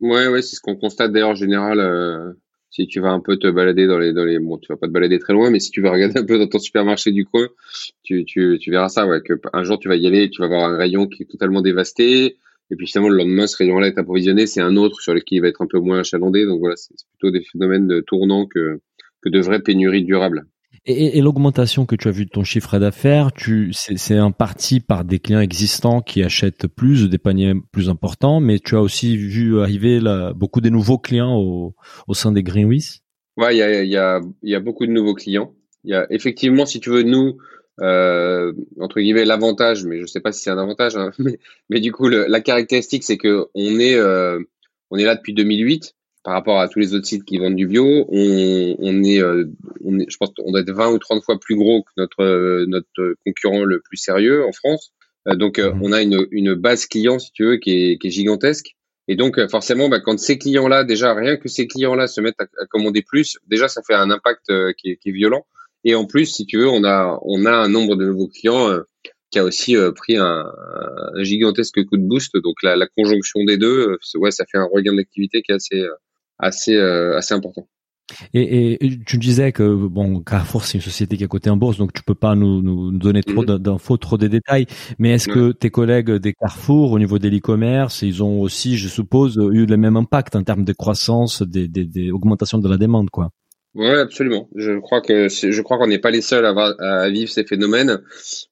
Ouais, 0.00 0.28
ouais, 0.28 0.42
c'est 0.42 0.56
ce 0.56 0.60
qu'on 0.60 0.76
constate 0.76 1.12
d'ailleurs 1.12 1.30
en 1.30 1.34
général. 1.34 1.80
Euh, 1.80 2.32
si 2.70 2.86
tu 2.86 3.00
vas 3.00 3.10
un 3.10 3.20
peu 3.20 3.36
te 3.36 3.48
balader 3.48 3.86
dans 3.86 3.98
les, 3.98 4.12
dans 4.12 4.24
les, 4.24 4.38
bon, 4.38 4.56
tu 4.58 4.72
vas 4.72 4.76
pas 4.76 4.86
te 4.86 4.92
balader 4.92 5.18
très 5.18 5.32
loin, 5.32 5.50
mais 5.50 5.58
si 5.58 5.70
tu 5.70 5.82
vas 5.82 5.90
regarder 5.90 6.20
un 6.20 6.24
peu 6.24 6.38
dans 6.38 6.46
ton 6.46 6.60
supermarché 6.60 7.10
du 7.10 7.24
coin, 7.24 7.48
tu, 8.04 8.24
tu, 8.24 8.58
tu 8.60 8.70
verras 8.70 8.88
ça, 8.88 9.06
ouais, 9.06 9.20
que 9.22 9.34
un 9.52 9.64
jour 9.64 9.78
tu 9.78 9.88
vas 9.88 9.96
y 9.96 10.06
aller, 10.06 10.30
tu 10.30 10.40
vas 10.40 10.46
voir 10.46 10.64
un 10.64 10.76
rayon 10.76 11.06
qui 11.06 11.24
est 11.24 11.26
totalement 11.26 11.62
dévasté, 11.62 12.36
Et 12.70 12.76
puis 12.76 12.86
finalement, 12.86 13.08
le 13.08 13.16
lendemain, 13.16 13.46
ce 13.46 13.56
rayon-là 13.56 13.88
est 13.88 13.98
approvisionné, 13.98 14.46
c'est 14.46 14.60
un 14.60 14.76
autre 14.76 15.00
sur 15.00 15.12
lequel 15.12 15.38
il 15.38 15.40
va 15.40 15.48
être 15.48 15.62
un 15.62 15.66
peu 15.66 15.80
moins 15.80 16.00
achalandé. 16.00 16.46
Donc 16.46 16.60
voilà, 16.60 16.76
c'est 16.76 16.94
plutôt 17.18 17.32
des 17.32 17.44
phénomènes 17.44 17.88
de 17.88 18.00
tournants 18.00 18.46
que, 18.46 18.80
que 19.22 19.28
de 19.28 19.40
vraies 19.40 19.60
pénuries 19.60 20.04
durables. 20.04 20.46
Et, 20.86 21.18
et 21.18 21.20
l'augmentation 21.20 21.84
que 21.84 21.94
tu 21.94 22.08
as 22.08 22.10
vue 22.10 22.24
de 22.24 22.30
ton 22.30 22.42
chiffre 22.42 22.78
d'affaires, 22.78 23.32
tu 23.32 23.72
c'est 23.72 24.16
un 24.16 24.30
parti 24.30 24.80
par 24.80 25.04
des 25.04 25.18
clients 25.18 25.40
existants 25.40 26.00
qui 26.00 26.22
achètent 26.22 26.68
plus, 26.68 27.10
des 27.10 27.18
paniers 27.18 27.54
plus 27.70 27.90
importants, 27.90 28.40
mais 28.40 28.58
tu 28.60 28.76
as 28.76 28.80
aussi 28.80 29.16
vu 29.16 29.60
arriver 29.60 30.00
là, 30.00 30.32
beaucoup 30.32 30.62
de 30.62 30.70
nouveaux 30.70 30.96
clients 30.96 31.36
au, 31.36 31.74
au 32.08 32.14
sein 32.14 32.32
des 32.32 32.42
Greenwiz. 32.42 33.00
Ouais, 33.36 33.54
il 33.54 33.58
y 33.58 33.62
a, 33.62 33.84
y, 33.84 33.96
a, 33.96 34.20
y 34.42 34.54
a 34.54 34.60
beaucoup 34.60 34.86
de 34.86 34.92
nouveaux 34.92 35.14
clients. 35.14 35.52
Il 35.84 35.90
y 35.90 35.94
a 35.94 36.06
effectivement, 36.10 36.66
si 36.66 36.80
tu 36.80 36.90
veux, 36.90 37.02
nous, 37.02 37.36
euh, 37.80 38.52
entre 38.80 39.00
guillemets 39.00 39.24
l'avantage, 39.24 39.84
mais 39.84 40.00
je 40.00 40.06
sais 40.06 40.20
pas 40.20 40.32
si 40.32 40.42
c'est 40.42 40.50
un 40.50 40.58
avantage, 40.58 40.96
hein, 40.96 41.12
mais, 41.18 41.38
mais, 41.68 41.80
du 41.80 41.92
coup 41.92 42.08
le, 42.08 42.26
la 42.26 42.40
caractéristique 42.40 43.04
c'est 43.04 43.16
que 43.16 43.46
on 43.54 43.78
est 43.78 43.96
euh, 43.96 44.40
on 44.90 44.98
est 44.98 45.04
là 45.04 45.14
depuis 45.14 45.34
2008 45.34 45.94
par 46.22 46.34
rapport 46.34 46.60
à 46.60 46.68
tous 46.68 46.78
les 46.78 46.94
autres 46.94 47.06
sites 47.06 47.24
qui 47.24 47.38
vendent 47.38 47.56
du 47.56 47.66
bio, 47.66 48.06
on, 48.08 48.76
on, 48.78 49.02
est, 49.02 49.22
euh, 49.22 49.46
on 49.84 49.98
est, 49.98 50.06
je 50.10 50.16
pense 50.18 50.30
qu'on 50.36 50.50
doit 50.50 50.60
être 50.60 50.72
20 50.72 50.90
ou 50.90 50.98
30 50.98 51.22
fois 51.24 51.38
plus 51.40 51.56
gros 51.56 51.82
que 51.82 51.90
notre 51.96 52.22
euh, 52.22 52.66
notre 52.68 53.14
concurrent 53.24 53.64
le 53.64 53.80
plus 53.80 53.96
sérieux 53.96 54.44
en 54.44 54.52
France. 54.52 54.92
Euh, 55.28 55.34
donc 55.34 55.58
mmh. 55.58 55.80
on 55.82 55.92
a 55.92 56.02
une, 56.02 56.26
une 56.30 56.54
base 56.54 56.86
client 56.86 57.18
si 57.18 57.32
tu 57.32 57.44
veux 57.44 57.56
qui 57.56 57.92
est, 57.92 57.98
qui 57.98 58.08
est 58.08 58.10
gigantesque. 58.10 58.76
Et 59.08 59.16
donc 59.16 59.40
forcément, 59.48 59.88
bah, 59.88 59.98
quand 60.00 60.18
ces 60.20 60.38
clients-là, 60.38 60.84
déjà 60.84 61.14
rien 61.14 61.36
que 61.36 61.48
ces 61.48 61.66
clients-là 61.66 62.06
se 62.06 62.20
mettent 62.20 62.40
à, 62.40 62.44
à, 62.44 62.66
commander 62.66 63.02
plus, 63.02 63.38
déjà 63.46 63.66
ça 63.66 63.82
fait 63.84 63.94
un 63.94 64.10
impact 64.10 64.52
qui 64.76 64.90
est, 64.90 64.96
qui 64.96 65.08
est 65.08 65.12
violent. 65.12 65.46
Et 65.84 65.94
en 65.94 66.04
plus, 66.04 66.26
si 66.26 66.46
tu 66.46 66.58
veux, 66.58 66.68
on 66.68 66.84
a, 66.84 67.18
on 67.22 67.46
a 67.46 67.52
un 67.52 67.68
nombre 67.68 67.96
de 67.96 68.06
nouveaux 68.06 68.28
clients 68.28 68.68
euh, 68.68 68.82
qui 69.30 69.38
a 69.38 69.44
aussi 69.44 69.76
euh, 69.76 69.92
pris 69.92 70.16
un, 70.16 70.44
un, 71.14 71.22
gigantesque 71.22 71.84
coup 71.84 71.96
de 71.96 72.06
boost. 72.06 72.34
Donc 72.36 72.56
la, 72.62 72.76
la 72.76 72.86
conjonction 72.86 73.44
des 73.44 73.56
deux, 73.56 73.90
euh, 73.90 74.18
ouais, 74.18 74.30
ça 74.30 74.44
fait 74.50 74.58
un 74.58 74.68
regain 74.70 74.94
d'activité 74.94 75.42
qui 75.42 75.52
est 75.52 75.54
assez, 75.54 75.82
assez, 76.38 76.76
assez 76.76 77.34
important. 77.34 77.66
Et, 78.34 78.84
et, 78.84 78.98
tu 79.06 79.18
disais 79.18 79.52
que 79.52 79.72
bon 79.72 80.20
Carrefour 80.20 80.64
c'est 80.64 80.78
une 80.78 80.82
société 80.82 81.16
qui 81.16 81.22
est 81.22 81.28
cotée 81.28 81.48
en 81.48 81.56
bourse 81.56 81.78
donc 81.78 81.92
tu 81.92 82.02
peux 82.02 82.16
pas 82.16 82.34
nous, 82.34 82.60
nous 82.60 82.90
donner 82.90 83.22
trop 83.22 83.44
mm-hmm. 83.44 83.58
d'infos 83.58 83.98
trop 83.98 84.18
de 84.18 84.26
détails 84.26 84.66
mais 84.98 85.10
est-ce 85.10 85.28
que 85.28 85.52
tes 85.52 85.70
collègues 85.70 86.10
des 86.10 86.32
Carrefour 86.32 86.90
au 86.90 86.98
niveau 86.98 87.20
de 87.20 87.28
l'e-commerce 87.28 88.02
ils 88.02 88.20
ont 88.24 88.40
aussi 88.40 88.76
je 88.76 88.88
suppose 88.88 89.36
eu 89.36 89.64
le 89.64 89.76
même 89.76 89.96
impact 89.96 90.34
en 90.34 90.42
termes 90.42 90.64
de 90.64 90.72
croissance 90.72 91.42
des, 91.42 91.68
des, 91.68 91.84
des 91.84 92.10
augmentations 92.10 92.58
de 92.58 92.68
la 92.68 92.78
demande 92.78 93.10
quoi? 93.10 93.30
Ouais, 93.74 94.00
absolument. 94.00 94.48
Je 94.56 94.78
crois 94.80 95.00
que 95.00 95.28
je 95.28 95.62
crois 95.62 95.78
qu'on 95.78 95.86
n'est 95.86 96.00
pas 96.00 96.10
les 96.10 96.22
seuls 96.22 96.44
à, 96.44 96.50
à, 96.50 97.08
vivre 97.08 97.30
ces 97.30 97.44
phénomènes. 97.44 98.00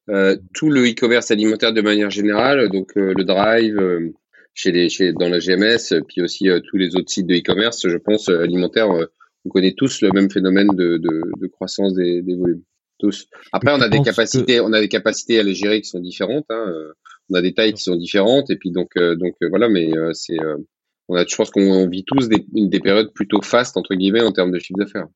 Euh, 0.08 0.36
tout 0.54 0.70
le 0.70 0.88
e-commerce 0.88 1.32
alimentaire 1.32 1.72
de 1.72 1.80
manière 1.80 2.10
générale, 2.10 2.68
donc 2.68 2.96
euh, 2.96 3.14
le 3.16 3.24
Drive 3.24 3.76
euh, 3.78 4.12
chez 4.54 4.70
les 4.70 4.88
chez 4.88 5.12
dans 5.12 5.28
la 5.28 5.40
GMS, 5.40 6.04
puis 6.06 6.22
aussi 6.22 6.48
euh, 6.48 6.60
tous 6.60 6.76
les 6.76 6.94
autres 6.94 7.10
sites 7.10 7.26
de 7.26 7.34
e-commerce, 7.34 7.88
je 7.88 7.96
pense 7.96 8.28
alimentaire, 8.28 8.88
on 9.44 9.48
connaît 9.48 9.74
tous 9.76 10.02
le 10.02 10.10
même 10.12 10.30
phénomène 10.30 10.68
de, 10.68 10.98
de, 10.98 11.22
de 11.40 11.46
croissance 11.48 11.94
des, 11.94 12.22
des, 12.22 12.36
volumes. 12.36 12.62
Tous. 13.00 13.28
Après, 13.52 13.72
on 13.72 13.80
a 13.80 13.88
des 13.88 14.02
capacités, 14.02 14.60
on 14.60 14.72
a 14.72 14.80
des 14.80 14.88
capacités 14.88 15.38
à 15.38 15.44
les 15.44 15.54
gérer 15.54 15.80
qui 15.80 15.88
sont 15.88 16.00
différentes. 16.00 16.46
Hein. 16.50 16.74
On 17.30 17.34
a 17.34 17.42
des 17.42 17.54
tailles 17.54 17.72
qui 17.72 17.82
sont 17.82 17.94
différentes, 17.94 18.50
et 18.50 18.56
puis 18.56 18.72
donc 18.72 18.90
donc 18.96 19.34
voilà, 19.50 19.68
mais 19.68 19.88
c'est 20.14 20.36
on 21.08 21.16
a, 21.16 21.24
je 21.26 21.36
pense 21.36 21.50
qu'on 21.50 21.88
vit 21.88 22.04
tous 22.04 22.28
des, 22.28 22.44
des 22.52 22.80
périodes 22.80 23.12
plutôt 23.12 23.42
fastes 23.42 23.76
entre 23.76 23.94
guillemets 23.94 24.22
en 24.22 24.32
termes 24.32 24.52
de 24.52 24.58
chiffre 24.58 24.78
d'affaires. 24.78 25.06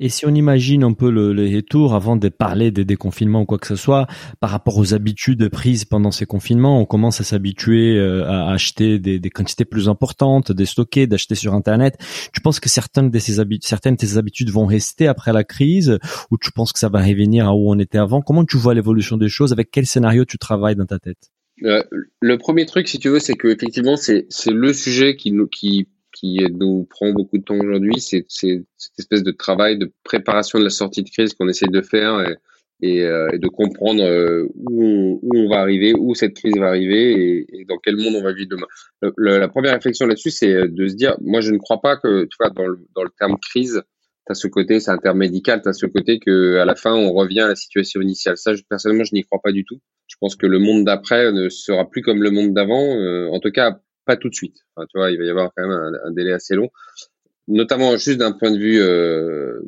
Et 0.00 0.08
si 0.08 0.26
on 0.26 0.34
imagine 0.34 0.82
un 0.82 0.94
peu 0.94 1.10
le, 1.10 1.32
le 1.32 1.44
retour 1.54 1.94
avant 1.94 2.16
de 2.16 2.28
parler 2.28 2.70
des 2.70 2.84
déconfinements 2.84 3.42
ou 3.42 3.44
quoi 3.44 3.58
que 3.58 3.66
ce 3.66 3.76
soit, 3.76 4.06
par 4.40 4.50
rapport 4.50 4.76
aux 4.78 4.94
habitudes 4.94 5.48
prises 5.48 5.84
pendant 5.84 6.10
ces 6.10 6.26
confinements, 6.26 6.80
on 6.80 6.86
commence 6.86 7.20
à 7.20 7.24
s'habituer 7.24 7.96
euh, 7.98 8.24
à 8.24 8.50
acheter 8.50 8.98
des, 8.98 9.20
des, 9.20 9.30
quantités 9.30 9.64
plus 9.64 9.88
importantes, 9.88 10.50
de 10.50 10.64
stocker, 10.64 11.06
d'acheter 11.06 11.34
sur 11.34 11.54
Internet. 11.54 11.98
Tu 12.32 12.40
penses 12.40 12.58
que 12.58 12.68
certaines 12.68 13.10
de 13.10 13.18
ces 13.18 13.40
certaines 13.60 13.94
de 13.94 14.00
ces 14.00 14.18
habitudes 14.18 14.50
vont 14.50 14.66
rester 14.66 15.06
après 15.06 15.32
la 15.32 15.44
crise, 15.44 15.98
ou 16.30 16.38
tu 16.38 16.50
penses 16.50 16.72
que 16.72 16.78
ça 16.78 16.88
va 16.88 17.00
revenir 17.00 17.46
à 17.46 17.54
où 17.54 17.70
on 17.70 17.78
était 17.78 17.98
avant? 17.98 18.22
Comment 18.22 18.44
tu 18.44 18.56
vois 18.56 18.74
l'évolution 18.74 19.16
des 19.16 19.28
choses? 19.28 19.52
Avec 19.52 19.70
quel 19.70 19.86
scénario 19.86 20.24
tu 20.24 20.38
travailles 20.38 20.76
dans 20.76 20.86
ta 20.86 20.98
tête? 20.98 21.30
Euh, 21.64 21.82
le 22.20 22.38
premier 22.38 22.66
truc, 22.66 22.88
si 22.88 22.98
tu 22.98 23.08
veux, 23.08 23.18
c'est 23.18 23.34
que 23.34 23.48
effectivement, 23.48 23.96
c'est 23.96 24.26
le 24.46 24.72
sujet 24.72 25.16
qui 25.16 25.32
nous 25.32 25.46
qui 25.46 25.88
qui 26.12 26.38
nous 26.52 26.86
prend 26.90 27.10
beaucoup 27.12 27.38
de 27.38 27.44
temps 27.44 27.58
aujourd'hui. 27.58 27.98
C'est 27.98 28.26
cette 28.28 28.98
espèce 28.98 29.22
de 29.22 29.30
travail 29.30 29.78
de 29.78 29.90
préparation 30.04 30.58
de 30.58 30.64
la 30.64 30.70
sortie 30.70 31.02
de 31.02 31.10
crise 31.10 31.34
qu'on 31.34 31.48
essaie 31.48 31.68
de 31.68 31.82
faire 31.82 32.20
et 32.20 32.36
et, 32.82 33.02
euh, 33.02 33.30
et 33.32 33.38
de 33.38 33.48
comprendre 33.48 34.02
euh, 34.02 34.44
où 34.56 34.84
on, 34.84 35.20
où 35.22 35.38
on 35.38 35.48
va 35.48 35.60
arriver, 35.60 35.94
où 35.94 36.14
cette 36.14 36.34
crise 36.34 36.56
va 36.58 36.66
arriver 36.66 37.12
et, 37.12 37.60
et 37.60 37.64
dans 37.64 37.78
quel 37.78 37.96
monde 37.96 38.16
on 38.16 38.22
va 38.22 38.32
vivre 38.32 38.48
demain. 38.50 38.66
Le, 39.16 39.38
la 39.38 39.48
première 39.48 39.74
réflexion 39.74 40.06
là-dessus, 40.06 40.32
c'est 40.32 40.68
de 40.68 40.88
se 40.88 40.94
dire, 40.94 41.16
moi, 41.20 41.40
je 41.40 41.52
ne 41.52 41.58
crois 41.58 41.80
pas 41.80 41.96
que, 41.96 42.24
tu 42.24 42.36
vois, 42.40 42.50
dans 42.50 42.66
le 42.66 42.80
dans 42.94 43.04
le 43.04 43.10
terme 43.16 43.38
crise, 43.38 43.82
tu 44.26 44.32
as 44.32 44.34
ce 44.34 44.46
côté, 44.48 44.80
c'est 44.80 44.90
un 44.90 44.98
terme 44.98 45.18
médical, 45.18 45.60
tu 45.62 45.68
as 45.68 45.72
ce 45.72 45.86
côté 45.86 46.18
que 46.18 46.56
à 46.56 46.64
la 46.64 46.74
fin 46.74 46.94
on 46.94 47.12
revient 47.12 47.40
à 47.40 47.48
la 47.48 47.56
situation 47.56 48.00
initiale. 48.00 48.36
Ça, 48.36 48.52
personnellement, 48.68 49.04
je 49.04 49.14
n'y 49.14 49.22
crois 49.24 49.40
pas 49.42 49.52
du 49.52 49.64
tout. 49.64 49.80
Je 50.06 50.16
pense 50.20 50.36
que 50.36 50.46
le 50.46 50.58
monde 50.58 50.84
d'après 50.84 51.32
ne 51.32 51.48
sera 51.48 51.88
plus 51.88 52.02
comme 52.02 52.22
le 52.22 52.30
monde 52.30 52.54
d'avant, 52.54 52.96
euh, 52.96 53.28
en 53.30 53.40
tout 53.40 53.50
cas 53.50 53.80
pas 54.04 54.16
tout 54.16 54.28
de 54.28 54.34
suite. 54.34 54.56
Enfin, 54.74 54.86
tu 54.90 54.98
vois, 54.98 55.10
il 55.10 55.18
va 55.18 55.24
y 55.24 55.30
avoir 55.30 55.50
quand 55.56 55.66
même 55.66 55.76
un, 55.76 55.92
un 56.08 56.12
délai 56.12 56.32
assez 56.32 56.54
long, 56.54 56.70
notamment 57.48 57.96
juste 57.96 58.18
d'un 58.18 58.32
point 58.32 58.50
de 58.50 58.58
vue 58.58 58.80
euh, 58.80 59.60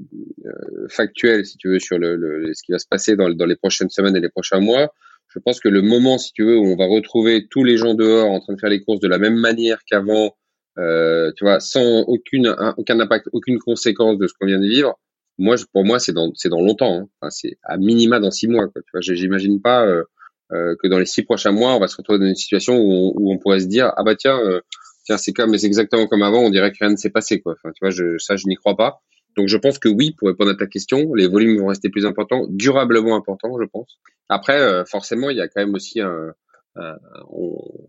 euh, 0.44 0.88
factuel, 0.88 1.44
si 1.46 1.56
tu 1.56 1.68
veux, 1.68 1.78
sur 1.78 1.98
le, 1.98 2.16
le, 2.16 2.52
ce 2.52 2.62
qui 2.64 2.72
va 2.72 2.78
se 2.78 2.86
passer 2.88 3.16
dans, 3.16 3.30
dans 3.30 3.46
les 3.46 3.56
prochaines 3.56 3.90
semaines 3.90 4.16
et 4.16 4.20
les 4.20 4.28
prochains 4.28 4.60
mois. 4.60 4.92
Je 5.28 5.40
pense 5.40 5.58
que 5.58 5.68
le 5.68 5.82
moment, 5.82 6.18
si 6.18 6.32
tu 6.32 6.44
veux, 6.44 6.56
où 6.56 6.66
on 6.66 6.76
va 6.76 6.86
retrouver 6.86 7.48
tous 7.48 7.64
les 7.64 7.76
gens 7.76 7.94
dehors 7.94 8.30
en 8.30 8.40
train 8.40 8.54
de 8.54 8.60
faire 8.60 8.70
les 8.70 8.82
courses 8.84 9.00
de 9.00 9.08
la 9.08 9.18
même 9.18 9.36
manière 9.36 9.78
qu'avant, 9.84 10.36
euh, 10.78 11.32
tu 11.36 11.44
vois, 11.44 11.60
sans 11.60 12.00
aucune, 12.02 12.54
aucun 12.76 12.98
impact, 13.00 13.28
aucune 13.32 13.58
conséquence 13.58 14.18
de 14.18 14.26
ce 14.26 14.34
qu'on 14.34 14.46
vient 14.46 14.60
de 14.60 14.66
vivre. 14.66 14.98
Moi, 15.38 15.56
pour 15.72 15.84
moi, 15.84 15.98
c'est 15.98 16.12
dans, 16.12 16.30
c'est 16.34 16.48
dans 16.48 16.60
longtemps. 16.60 17.00
Hein. 17.00 17.08
Enfin, 17.20 17.30
c'est 17.30 17.58
à 17.64 17.76
minima 17.76 18.20
dans 18.20 18.30
six 18.30 18.48
mois. 18.48 18.68
Quoi, 18.68 18.82
tu 18.82 18.90
vois, 18.92 19.00
j'imagine 19.00 19.60
pas 19.60 19.86
euh, 19.86 20.04
euh, 20.52 20.76
que 20.80 20.86
dans 20.88 20.98
les 20.98 21.06
six 21.06 21.22
prochains 21.22 21.52
mois, 21.52 21.74
on 21.74 21.80
va 21.80 21.88
se 21.88 21.96
retrouver 21.96 22.18
dans 22.18 22.26
une 22.26 22.34
situation 22.34 22.78
où 22.78 23.32
on, 23.32 23.38
pourrait 23.38 23.60
se 23.60 23.66
dire, 23.66 23.92
ah 23.96 24.04
bah 24.04 24.14
tiens, 24.14 24.38
euh, 24.38 24.60
tiens, 25.04 25.16
c'est 25.16 25.32
comme, 25.32 25.56
c'est 25.56 25.66
exactement 25.66 26.06
comme 26.06 26.22
avant. 26.22 26.40
On 26.40 26.50
dirait 26.50 26.70
que 26.70 26.78
rien 26.80 26.90
ne 26.90 26.96
s'est 26.96 27.10
passé. 27.10 27.40
Quoi. 27.40 27.54
Enfin, 27.54 27.72
tu 27.72 27.80
vois, 27.80 27.90
je, 27.90 28.18
ça, 28.18 28.36
je 28.36 28.46
n'y 28.46 28.54
crois 28.56 28.76
pas. 28.76 29.00
Donc, 29.36 29.48
je 29.48 29.56
pense 29.56 29.78
que 29.78 29.88
oui, 29.88 30.14
pour 30.16 30.28
répondre 30.28 30.50
à 30.50 30.54
ta 30.54 30.66
question, 30.66 31.12
les 31.14 31.26
volumes 31.26 31.58
vont 31.58 31.66
rester 31.66 31.88
plus 31.88 32.06
importants, 32.06 32.46
durablement 32.50 33.16
importants, 33.16 33.56
je 33.60 33.66
pense. 33.66 33.98
Après, 34.28 34.60
euh, 34.60 34.84
forcément, 34.84 35.30
il 35.30 35.36
y 35.36 35.40
a 35.40 35.48
quand 35.48 35.60
même 35.60 35.74
aussi 35.74 36.00
un 36.00 36.32
euh, 36.76 36.94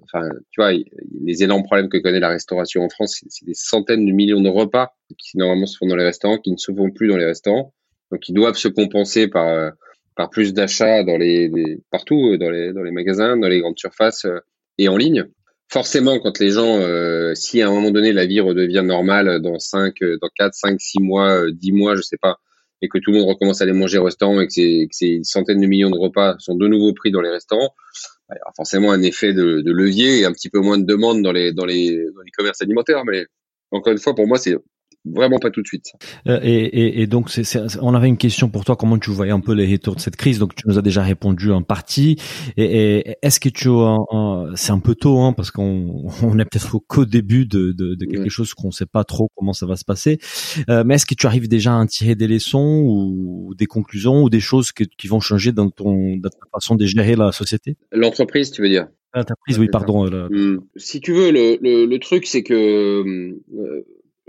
enfin, 0.03 0.29
tu 0.51 0.61
vois, 0.61 0.71
les 0.71 1.43
énormes 1.43 1.63
problèmes 1.63 1.89
que 1.89 1.97
connaît 1.97 2.19
la 2.19 2.29
restauration 2.29 2.83
en 2.83 2.89
France, 2.89 3.23
c'est 3.27 3.45
des 3.45 3.55
centaines 3.55 4.05
de 4.05 4.11
millions 4.11 4.41
de 4.41 4.49
repas 4.49 4.93
qui 5.17 5.37
normalement 5.37 5.65
se 5.65 5.77
font 5.77 5.87
dans 5.87 5.95
les 5.95 6.03
restaurants, 6.03 6.37
qui 6.37 6.51
ne 6.51 6.57
se 6.57 6.71
font 6.71 6.91
plus 6.91 7.07
dans 7.07 7.17
les 7.17 7.25
restaurants, 7.25 7.73
donc 8.11 8.27
ils 8.29 8.33
doivent 8.33 8.57
se 8.57 8.67
compenser 8.67 9.27
par 9.27 9.47
euh, 9.47 9.71
par 10.15 10.29
plus 10.29 10.53
d'achats 10.53 11.03
dans 11.03 11.17
les, 11.17 11.51
partout 11.91 12.33
euh, 12.33 12.37
dans 12.37 12.49
les 12.49 12.73
dans 12.73 12.83
les 12.83 12.91
magasins, 12.91 13.37
dans 13.37 13.47
les 13.47 13.59
grandes 13.59 13.79
surfaces 13.79 14.27
et 14.77 14.87
en 14.87 14.97
ligne. 14.97 15.25
Forcément, 15.67 16.19
quand 16.19 16.39
les 16.39 16.51
gens, 16.51 16.79
si 17.33 17.63
à 17.63 17.67
un 17.67 17.71
moment 17.71 17.89
donné 17.89 18.13
la 18.13 18.27
vie 18.27 18.39
redevient 18.39 18.83
normale 18.85 19.41
dans 19.41 19.57
5, 19.57 19.95
dans 20.21 20.29
4, 20.35 20.53
5, 20.53 20.79
6 20.79 20.99
mois, 21.01 21.51
10 21.51 21.71
mois, 21.71 21.95
je 21.95 22.03
sais 22.03 22.19
pas, 22.21 22.37
et 22.85 22.89
que 22.89 22.99
tout 22.99 23.11
le 23.11 23.19
monde 23.19 23.27
recommence 23.27 23.61
à 23.61 23.63
aller 23.63 23.73
manger 23.73 23.97
au 23.97 24.03
restaurant 24.03 24.39
et 24.39 24.47
que, 24.47 24.53
ces 24.53 25.19
centaines 25.23 25.59
de 25.59 25.67
millions 25.67 25.89
de 25.89 25.97
repas 25.97 26.35
sont 26.39 26.55
de 26.55 26.67
nouveau 26.67 26.93
pris 26.93 27.11
dans 27.11 27.21
les 27.21 27.29
restaurants, 27.29 27.73
il 28.29 28.35
y 28.35 28.41
aura 28.41 28.53
forcément 28.55 28.91
un 28.91 29.01
effet 29.01 29.33
de, 29.33 29.61
levier 29.65 30.19
et 30.19 30.25
un 30.25 30.31
petit 30.31 30.49
peu 30.49 30.59
moins 30.59 30.77
de 30.77 30.85
demande 30.85 31.25
les 31.27 31.51
dans 31.51 31.65
les 31.65 31.91
dans 32.15 32.21
les 32.21 32.31
commerces 32.31 32.61
alimentaires. 32.61 33.03
Mais 33.05 33.25
encore 33.71 33.93
une 33.93 33.99
fois, 33.99 34.15
pour 34.15 34.27
moi, 34.27 34.37
c'est 34.37 34.55
vraiment 35.05 35.39
pas 35.39 35.51
tout 35.51 35.61
de 35.61 35.67
suite. 35.67 35.93
Euh, 36.27 36.39
et, 36.41 36.53
et, 36.53 37.01
et, 37.01 37.07
donc, 37.07 37.29
c'est, 37.29 37.57
on 37.81 37.93
avait 37.93 38.07
une 38.07 38.17
question 38.17 38.49
pour 38.49 38.65
toi. 38.65 38.75
Comment 38.75 38.97
tu 38.97 39.11
voyais 39.11 39.31
un 39.31 39.39
peu 39.39 39.53
les 39.53 39.71
retours 39.71 39.95
de 39.95 39.99
cette 39.99 40.15
crise 40.15 40.39
Donc, 40.39 40.55
tu 40.55 40.67
nous 40.67 40.77
as 40.77 40.81
déjà 40.81 41.03
répondu 41.03 41.51
en 41.51 41.61
partie. 41.61 42.17
Et, 42.57 43.17
est-ce 43.21 43.39
que 43.39 43.49
tu 43.49 43.69
c'est 44.55 44.71
un 44.71 44.79
peu 44.79 44.95
tôt, 44.95 45.19
hein, 45.19 45.33
parce 45.33 45.51
qu'on 45.51 46.07
on 46.23 46.39
est 46.39 46.45
peut-être 46.45 46.79
qu'au 46.87 47.05
début 47.05 47.45
de, 47.45 47.71
de, 47.71 47.95
de 47.95 48.05
quelque 48.05 48.29
chose 48.29 48.53
qu'on 48.53 48.71
sait 48.71 48.85
pas 48.85 49.03
trop 49.03 49.29
comment 49.35 49.53
ça 49.53 49.65
va 49.65 49.75
se 49.75 49.85
passer. 49.85 50.19
Euh, 50.69 50.83
mais 50.85 50.95
est-ce 50.95 51.05
que 51.05 51.15
tu 51.15 51.25
arrives 51.25 51.47
déjà 51.47 51.73
à 51.73 51.75
en 51.75 51.85
tirer 51.85 52.15
des 52.15 52.27
leçons 52.27 52.83
ou 52.85 53.53
des 53.55 53.65
conclusions 53.65 54.23
ou 54.23 54.29
des 54.29 54.39
choses 54.39 54.71
que, 54.71 54.83
qui 54.83 55.07
vont 55.07 55.19
changer 55.19 55.51
dans 55.51 55.69
ton 55.69 56.17
dans 56.17 56.29
ta 56.29 56.47
façon 56.53 56.75
de 56.75 56.85
gérer 56.85 57.15
la 57.15 57.31
société? 57.31 57.77
L'entreprise, 57.91 58.51
tu 58.51 58.61
veux 58.61 58.69
dire? 58.69 58.87
L'entreprise, 59.13 59.59
oui, 59.59 59.69
pardon. 59.71 60.05
Hmm. 60.29 60.59
Si 60.75 60.99
tu 60.99 61.13
veux, 61.13 61.31
le, 61.31 61.57
le, 61.61 61.85
le 61.85 61.99
truc, 61.99 62.25
c'est 62.25 62.43
que 62.43 62.53
euh, 62.53 63.85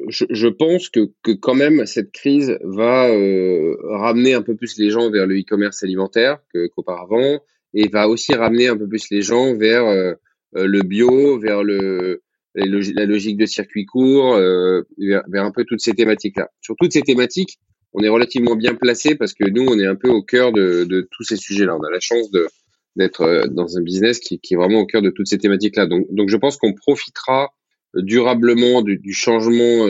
je, 0.09 0.25
je, 0.31 0.49
pense 0.49 0.89
que, 0.89 1.11
que 1.23 1.33
quand 1.33 1.55
même 1.55 1.87
cette 1.87 2.13
crise 2.13 2.59
va 2.63 3.09
euh, 3.09 3.77
ramener 3.83 4.35
un 4.35 4.43
peu 4.43 4.55
plus 4.55 4.79
les 4.79 4.91
gens 4.91 5.11
vers 5.11 5.27
le 5.27 5.39
e-commerce 5.39 5.83
alimentaire 5.83 6.39
qu'auparavant 6.75 7.41
et 7.75 7.89
va 7.89 8.09
aussi 8.09 8.35
ramener 8.35 8.69
un 8.69 8.77
peu 8.77 8.89
plus 8.89 9.11
les 9.11 9.23
gens 9.23 9.55
vers 9.55 9.85
euh, 9.85 10.15
euh, 10.57 10.67
le 10.67 10.81
bio, 10.81 11.39
vers 11.39 11.63
le, 11.63 12.23
la 12.55 13.05
logique 13.05 13.37
de 13.37 13.47
circuit 13.47 13.85
court, 13.85 14.35
euh, 14.35 14.83
vers, 14.99 15.45
un 15.45 15.51
peu 15.51 15.65
toutes 15.65 15.81
ces 15.81 15.93
thématiques-là. 15.93 16.49
Sur 16.61 16.75
toutes 16.77 16.93
ces 16.93 17.03
thématiques, 17.03 17.59
on 17.93 18.03
est 18.03 18.09
relativement 18.09 18.57
bien 18.57 18.75
placé 18.75 19.15
parce 19.15 19.35
que 19.35 19.49
nous, 19.49 19.67
on 19.67 19.79
est 19.79 19.87
un 19.87 19.95
peu 19.95 20.09
au 20.09 20.23
cœur 20.23 20.53
de, 20.53 20.85
de 20.85 21.07
tous 21.11 21.23
ces 21.23 21.37
sujets-là. 21.37 21.77
On 21.77 21.83
a 21.83 21.91
la 21.91 22.01
chance 22.01 22.31
d'être 22.97 23.49
dans 23.49 23.77
un 23.77 23.83
business 23.83 24.21
qui, 24.21 24.41
qui, 24.41 24.55
est 24.55 24.57
vraiment 24.57 24.81
au 24.81 24.87
cœur 24.87 25.03
de 25.03 25.11
toutes 25.11 25.29
ces 25.29 25.39
thématiques-là. 25.39 25.87
Donc, 25.87 26.07
donc 26.11 26.31
je 26.31 26.37
pense 26.37 26.57
qu'on 26.57 26.73
profitera 26.73 27.51
durablement 27.97 28.83
du, 28.83 28.99
du 28.99 29.13
changement 29.13 29.89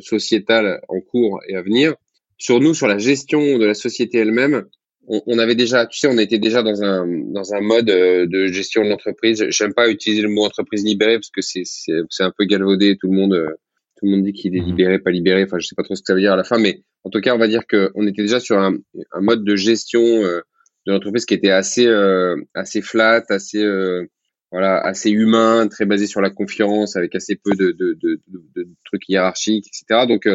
sociétal 0.00 0.80
en 0.88 1.00
cours 1.00 1.40
et 1.48 1.56
à 1.56 1.62
venir. 1.62 1.94
Sur 2.38 2.60
nous, 2.60 2.72
sur 2.72 2.88
la 2.88 2.98
gestion 2.98 3.58
de 3.58 3.66
la 3.66 3.74
société 3.74 4.18
elle-même, 4.18 4.64
on, 5.08 5.20
on, 5.26 5.38
avait 5.38 5.54
déjà, 5.54 5.86
tu 5.86 5.98
sais, 5.98 6.08
on 6.08 6.18
était 6.18 6.38
déjà 6.38 6.62
dans 6.62 6.82
un 6.82 7.06
dans 7.06 7.52
un 7.52 7.60
mode 7.60 7.86
de 7.86 8.46
gestion 8.46 8.84
de 8.84 8.88
l'entreprise. 8.88 9.44
J'aime 9.50 9.74
pas 9.74 9.90
utiliser 9.90 10.22
le 10.22 10.28
mot 10.28 10.44
entreprise 10.44 10.84
libérée 10.84 11.16
parce 11.16 11.30
que 11.30 11.42
c'est 11.42 11.64
c'est 11.64 12.22
un 12.22 12.32
peu 12.36 12.44
galvaudé. 12.44 12.96
Tout 12.98 13.08
le 13.08 13.16
monde 13.16 13.56
tout 14.00 14.06
le 14.06 14.12
monde 14.12 14.24
dit 14.24 14.32
qu'il 14.32 14.56
est 14.56 14.60
mhm. 14.60 14.66
libéré, 14.66 14.98
pas 14.98 15.10
libéré. 15.10 15.44
Enfin, 15.44 15.58
je 15.58 15.66
sais 15.66 15.74
pas 15.74 15.82
trop 15.82 15.94
ce 15.94 16.00
que 16.00 16.06
ça 16.06 16.14
veut 16.14 16.20
dire 16.20 16.32
à 16.32 16.36
la 16.36 16.44
fin, 16.44 16.58
mais 16.58 16.82
en 17.04 17.10
tout 17.10 17.20
cas, 17.20 17.34
on 17.34 17.38
va 17.38 17.48
dire 17.48 17.66
qu'on 17.66 18.06
était 18.06 18.22
déjà 18.22 18.40
sur 18.40 18.58
un, 18.58 18.76
un 19.12 19.20
mode 19.20 19.44
de 19.44 19.56
gestion 19.56 20.00
euh, 20.00 20.40
de 20.86 20.92
l'entreprise 20.92 21.26
qui 21.26 21.34
était 21.34 21.50
assez 21.50 21.86
euh, 21.86 22.36
assez 22.54 22.80
flat, 22.80 23.22
assez 23.28 23.62
euh, 23.62 24.06
voilà, 24.50 24.78
assez 24.80 25.10
humain, 25.10 25.68
très 25.68 25.86
basé 25.86 26.06
sur 26.06 26.20
la 26.20 26.30
confiance, 26.30 26.96
avec 26.96 27.14
assez 27.14 27.36
peu 27.36 27.52
de, 27.54 27.72
de, 27.72 27.96
de, 28.02 28.20
de 28.28 28.68
trucs 28.84 29.08
hiérarchiques, 29.08 29.66
etc. 29.68 30.06
Donc 30.06 30.28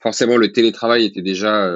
forcément, 0.00 0.36
le 0.36 0.52
télétravail 0.52 1.04
était 1.04 1.22
déjà 1.22 1.70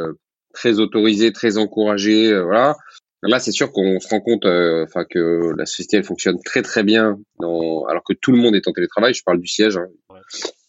très 0.52 0.80
autorisé, 0.80 1.32
très 1.32 1.56
encouragé, 1.56 2.40
voilà. 2.42 2.76
Là, 3.22 3.38
c'est 3.38 3.52
sûr 3.52 3.72
qu'on 3.72 4.00
se 4.00 4.08
rend 4.08 4.20
compte, 4.20 4.44
enfin 4.44 5.04
que 5.08 5.52
la 5.56 5.66
société 5.66 5.98
elle 5.98 6.04
fonctionne 6.04 6.38
très 6.44 6.62
très 6.62 6.82
bien, 6.82 7.18
dans, 7.40 7.84
alors 7.84 8.02
que 8.02 8.12
tout 8.12 8.32
le 8.32 8.38
monde 8.38 8.54
est 8.54 8.66
en 8.68 8.72
télétravail. 8.72 9.14
Je 9.14 9.22
parle 9.24 9.40
du 9.40 9.46
siège, 9.46 9.76
hein, 9.76 9.86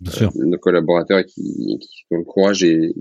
Bien 0.02 0.28
euh, 0.28 0.46
nos 0.46 0.58
collaborateurs 0.58 1.24
qui, 1.26 1.80
qui, 1.80 2.06
ont 2.12 2.18
le 2.18 2.24
courage 2.26 2.64
et, 2.64 2.94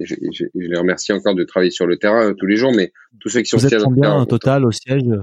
je, 0.00 0.14
les 0.54 0.78
remercie 0.78 1.12
encore 1.12 1.34
de 1.34 1.44
travailler 1.44 1.70
sur 1.70 1.86
le 1.86 1.96
terrain 1.96 2.30
euh, 2.30 2.34
tous 2.34 2.46
les 2.46 2.56
jours, 2.56 2.72
mais 2.72 2.92
tous 3.20 3.28
ceux 3.28 3.40
qui 3.40 3.48
sont 3.48 3.56
Vous 3.56 3.66
êtes 3.66 3.82
combien 3.82 4.12
en 4.12 4.26
total 4.26 4.64
au 4.64 4.70
siège 4.70 5.02
de 5.02 5.22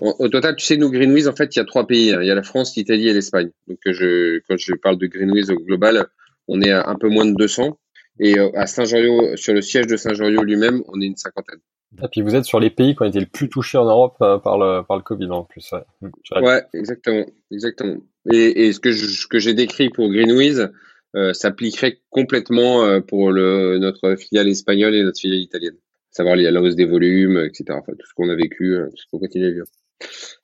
Au, 0.00 0.28
total, 0.28 0.56
tu 0.56 0.64
sais, 0.64 0.76
nous, 0.76 0.90
Greenwiz, 0.90 1.28
en 1.28 1.34
fait, 1.34 1.54
il 1.54 1.58
y 1.58 1.62
a 1.62 1.64
trois 1.64 1.86
pays. 1.86 2.12
Hein. 2.12 2.20
Il 2.22 2.26
y 2.26 2.30
a 2.30 2.34
la 2.34 2.42
France, 2.42 2.74
l'Italie 2.76 3.08
et 3.08 3.12
l'Espagne. 3.12 3.50
Donc, 3.68 3.78
euh, 3.86 3.92
je, 3.92 4.40
quand 4.48 4.56
je 4.58 4.74
parle 4.74 4.98
de 4.98 5.06
Greenwiz 5.06 5.50
au 5.50 5.56
global, 5.56 6.06
on 6.48 6.60
est 6.62 6.70
à 6.70 6.88
un 6.88 6.96
peu 6.96 7.08
moins 7.08 7.26
de 7.26 7.34
200. 7.34 7.78
Et 8.18 8.38
à 8.38 8.66
Saint-Joriot, 8.66 9.36
sur 9.36 9.54
le 9.54 9.62
siège 9.62 9.86
de 9.86 9.96
Saint-Joriot 9.96 10.42
lui-même, 10.42 10.82
on 10.88 11.00
est 11.00 11.06
une 11.06 11.16
cinquantaine. 11.16 11.60
Et 12.02 12.08
puis 12.08 12.20
vous 12.20 12.34
êtes 12.34 12.44
sur 12.44 12.60
les 12.60 12.70
pays 12.70 12.94
qui 12.94 13.02
ont 13.02 13.06
été 13.06 13.18
le 13.18 13.26
plus 13.26 13.48
touchés 13.48 13.78
en 13.78 13.86
Europe 13.86 14.16
par 14.18 14.58
le 14.58 14.82
par 14.86 14.96
le 14.96 15.02
Covid 15.02 15.28
en 15.30 15.44
plus. 15.44 15.72
Ouais, 15.72 16.40
ouais 16.40 16.62
exactement, 16.74 17.24
exactement. 17.50 17.96
Et, 18.30 18.66
et 18.66 18.72
ce 18.72 18.78
que 18.78 19.38
j'ai 19.38 19.54
décrit 19.54 19.88
pour 19.88 20.10
Greenwiz 20.10 20.70
euh, 21.16 21.32
s'appliquerait 21.32 21.98
complètement 22.08 22.84
euh, 22.84 23.00
pour 23.00 23.32
le, 23.32 23.78
notre 23.78 24.14
filiale 24.14 24.48
espagnole 24.48 24.94
et 24.94 25.02
notre 25.02 25.18
filiale 25.18 25.40
italienne. 25.40 25.74
À 25.74 26.14
savoir 26.14 26.36
la 26.36 26.60
hausse 26.60 26.76
des 26.76 26.84
volumes, 26.84 27.38
etc. 27.38 27.64
Enfin, 27.70 27.92
tout 27.98 28.06
ce 28.06 28.14
qu'on 28.14 28.28
a 28.28 28.36
vécu, 28.36 28.76
euh, 28.76 28.86
tout 28.90 28.96
ce 28.96 29.06
qu'on 29.10 29.18
continue 29.18 29.46
à 29.46 29.50
vivre. 29.50 29.66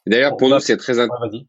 D'ailleurs, 0.07 0.37
pour 0.37 0.49
nous, 0.51 0.61
c'est 0.61 0.77
très, 0.77 0.95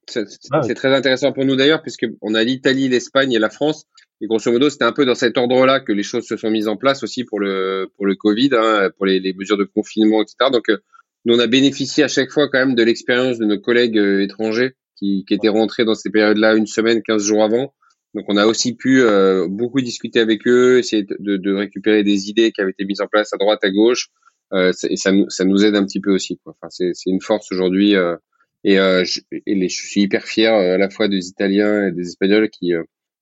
c'est 0.07 0.73
très 0.73 0.95
intéressant 0.95 1.31
pour 1.31 1.45
nous 1.45 1.55
d'ailleurs, 1.55 1.81
puisqu'on 1.81 2.33
a 2.33 2.43
l'Italie, 2.43 2.89
l'Espagne 2.89 3.33
et 3.33 3.39
la 3.39 3.49
France. 3.49 3.85
Et 4.19 4.25
grosso 4.25 4.51
modo, 4.51 4.69
c'était 4.69 4.85
un 4.85 4.93
peu 4.93 5.05
dans 5.05 5.13
cet 5.13 5.37
ordre-là 5.37 5.79
que 5.79 5.91
les 5.91 6.01
choses 6.01 6.25
se 6.25 6.37
sont 6.37 6.49
mises 6.49 6.67
en 6.67 6.75
place 6.75 7.03
aussi 7.03 7.23
pour 7.23 7.39
le 7.39 7.87
pour 7.95 8.07
le 8.07 8.15
Covid, 8.15 8.49
hein, 8.53 8.89
pour 8.97 9.05
les, 9.05 9.19
les, 9.19 9.33
mesures 9.33 9.57
de 9.57 9.63
confinement, 9.63 10.23
etc. 10.23 10.49
Donc, 10.51 10.69
euh, 10.69 10.77
nous, 11.25 11.35
on 11.35 11.39
a 11.39 11.47
bénéficié 11.47 12.03
à 12.03 12.07
chaque 12.07 12.31
fois 12.31 12.47
quand 12.49 12.57
même 12.57 12.73
de 12.73 12.83
l'expérience 12.83 13.37
de 13.37 13.45
nos 13.45 13.59
collègues 13.59 13.97
étrangers 13.97 14.75
qui, 14.97 15.23
qui 15.27 15.33
étaient 15.33 15.49
rentrés 15.49 15.85
dans 15.85 15.93
ces 15.93 16.09
périodes-là 16.09 16.55
une 16.55 16.65
semaine, 16.65 17.01
15 17.03 17.23
jours 17.23 17.43
avant. 17.43 17.73
Donc 18.13 18.25
on 18.29 18.37
a 18.37 18.45
aussi 18.45 18.75
pu 18.75 19.01
euh, 19.01 19.47
beaucoup 19.47 19.81
discuter 19.81 20.19
avec 20.19 20.47
eux, 20.47 20.79
essayer 20.79 21.03
de, 21.03 21.37
de, 21.37 21.53
récupérer 21.53 22.03
des 22.03 22.29
idées 22.29 22.51
qui 22.51 22.61
avaient 22.61 22.71
été 22.71 22.85
mises 22.85 23.01
en 23.01 23.07
place 23.07 23.33
à 23.33 23.37
droite, 23.37 23.59
à 23.63 23.69
gauche, 23.69 24.07
euh, 24.07 24.26
et 24.53 24.95
ça, 24.97 25.11
ça 25.29 25.45
nous 25.45 25.65
aide 25.65 25.75
un 25.75 25.83
petit 25.83 25.99
peu 25.99 26.13
aussi. 26.13 26.37
Quoi. 26.43 26.55
Enfin, 26.59 26.69
c'est, 26.69 26.93
une 27.05 27.21
force 27.21 27.51
aujourd'hui. 27.51 27.95
Euh, 27.95 28.15
et, 28.63 28.79
euh, 28.79 29.03
je, 29.03 29.21
et 29.31 29.55
les, 29.55 29.69
je 29.69 29.85
suis 29.85 30.01
hyper 30.01 30.23
fier 30.23 30.53
euh, 30.53 30.75
à 30.75 30.77
la 30.77 30.89
fois 30.89 31.07
des 31.07 31.27
Italiens 31.27 31.87
et 31.87 31.91
des 31.91 32.07
Espagnols 32.07 32.49
qui, 32.49 32.73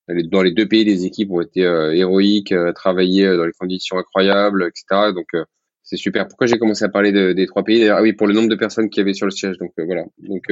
dans 0.08 0.42
les 0.42 0.52
deux 0.52 0.68
pays, 0.68 0.84
les 0.84 1.06
équipes 1.06 1.32
ont 1.32 1.42
été 1.42 1.62
héroïques, 1.62 2.54
travaillé 2.76 3.26
dans 3.26 3.46
les 3.46 3.54
conditions 3.54 3.98
incroyables, 3.98 4.64
etc. 4.64 5.12
Donc 5.14 5.28
c'est 5.84 5.98
super. 5.98 6.28
Pourquoi 6.28 6.48
j'ai 6.48 6.58
commencé 6.58 6.86
à 6.86 6.90
parler 6.90 7.12
de, 7.12 7.34
des 7.34 7.48
trois 7.48 7.64
pays? 7.64 7.88
Ah 7.90 8.02
oui, 8.02 8.14
pour 8.14 8.28
le 8.28 8.34
nombre 8.34 8.50
de 8.50 8.56
personnes 8.56 8.90
qui 8.90 9.00
avaient 9.00 9.14
sur 9.14 9.26
le 9.26 9.32
siège. 9.32 9.58
Donc 9.58 9.74
voilà. 9.78 10.06
Donc 10.20 10.44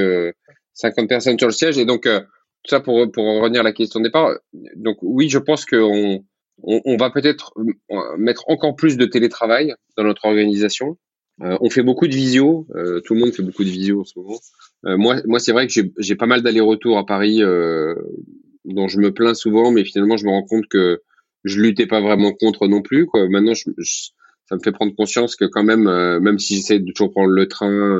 50 0.73 1.07
personnes 1.07 1.37
sur 1.37 1.47
le 1.47 1.53
siège. 1.53 1.77
Et 1.77 1.85
donc, 1.85 2.05
euh, 2.05 2.19
tout 2.19 2.69
ça 2.69 2.79
pour, 2.79 3.11
pour 3.11 3.25
revenir 3.41 3.61
à 3.61 3.63
la 3.63 3.73
question 3.73 3.99
de 3.99 4.05
départ. 4.05 4.37
Donc 4.75 4.97
oui, 5.01 5.29
je 5.29 5.39
pense 5.39 5.65
qu'on 5.65 6.23
on, 6.61 6.81
on, 6.85 6.97
va 6.97 7.09
peut-être 7.09 7.53
euh, 7.57 8.17
mettre 8.17 8.43
encore 8.47 8.75
plus 8.75 8.97
de 8.97 9.05
télétravail 9.05 9.73
dans 9.97 10.03
notre 10.03 10.25
organisation. 10.25 10.97
Euh, 11.41 11.57
on 11.61 11.69
fait 11.69 11.81
beaucoup 11.81 12.07
de 12.07 12.13
visio, 12.13 12.67
euh, 12.75 13.01
tout 13.01 13.15
le 13.15 13.21
monde 13.21 13.31
fait 13.31 13.41
beaucoup 13.41 13.63
de 13.63 13.69
visio 13.69 14.01
en 14.01 14.03
ce 14.03 14.19
moment. 14.19 14.39
Euh, 14.85 14.97
moi, 14.97 15.15
moi 15.25 15.39
c'est 15.39 15.51
vrai 15.51 15.67
que 15.67 15.73
j'ai 15.97 16.15
pas 16.15 16.27
mal 16.27 16.43
d'allers-retours 16.43 16.97
à 16.97 17.05
Paris 17.05 17.41
dont 18.65 18.87
je 18.87 18.99
me 18.99 19.11
plains 19.11 19.33
souvent, 19.33 19.71
mais 19.71 19.83
finalement 19.83 20.17
je 20.17 20.25
me 20.25 20.29
rends 20.29 20.43
compte 20.43 20.67
que 20.67 21.01
je 21.43 21.59
luttais 21.59 21.87
pas 21.87 22.01
vraiment 22.01 22.31
contre 22.33 22.67
non 22.67 22.81
plus. 22.81 23.05
Quoi. 23.05 23.27
Maintenant, 23.27 23.53
je, 23.53 23.63
ça 24.45 24.55
me 24.55 24.61
fait 24.63 24.71
prendre 24.71 24.95
conscience 24.95 25.35
que 25.35 25.45
quand 25.45 25.63
même, 25.63 25.83
même 26.19 26.39
si 26.39 26.55
j'essaie 26.55 26.79
de 26.79 26.91
toujours 26.91 27.11
prendre 27.11 27.29
le 27.29 27.47
train 27.47 27.99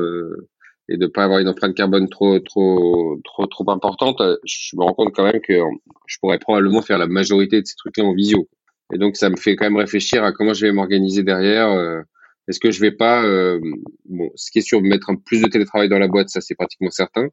et 0.88 0.96
de 0.96 1.06
pas 1.06 1.24
avoir 1.24 1.38
une 1.38 1.48
empreinte 1.48 1.74
carbone 1.74 2.08
trop 2.08 2.38
trop 2.40 3.18
trop 3.24 3.46
trop 3.46 3.70
importante, 3.70 4.20
je 4.44 4.76
me 4.76 4.82
rends 4.82 4.94
compte 4.94 5.14
quand 5.14 5.24
même 5.24 5.40
que 5.40 5.60
je 6.06 6.18
pourrais 6.20 6.38
probablement 6.38 6.82
faire 6.82 6.98
la 6.98 7.06
majorité 7.06 7.60
de 7.60 7.66
ces 7.66 7.76
trucs-là 7.76 8.04
en 8.04 8.14
visio. 8.14 8.48
Et 8.92 8.98
donc 8.98 9.16
ça 9.16 9.30
me 9.30 9.36
fait 9.36 9.56
quand 9.56 9.64
même 9.64 9.76
réfléchir 9.76 10.24
à 10.24 10.32
comment 10.32 10.54
je 10.54 10.66
vais 10.66 10.72
m'organiser 10.72 11.22
derrière. 11.22 11.68
Euh, 11.68 12.02
est-ce 12.48 12.60
que 12.60 12.70
je 12.70 12.80
vais 12.80 12.92
pas 12.92 13.24
euh, 13.24 13.58
bon, 14.04 14.30
ce 14.34 14.50
qui 14.50 14.58
est 14.58 14.62
sûr, 14.62 14.82
mettre 14.82 15.08
un 15.10 15.16
plus 15.16 15.40
de 15.40 15.48
télétravail 15.48 15.88
dans 15.88 15.98
la 15.98 16.08
boîte, 16.08 16.28
ça 16.28 16.40
c'est 16.40 16.54
pratiquement 16.54 16.90
certain. 16.90 17.28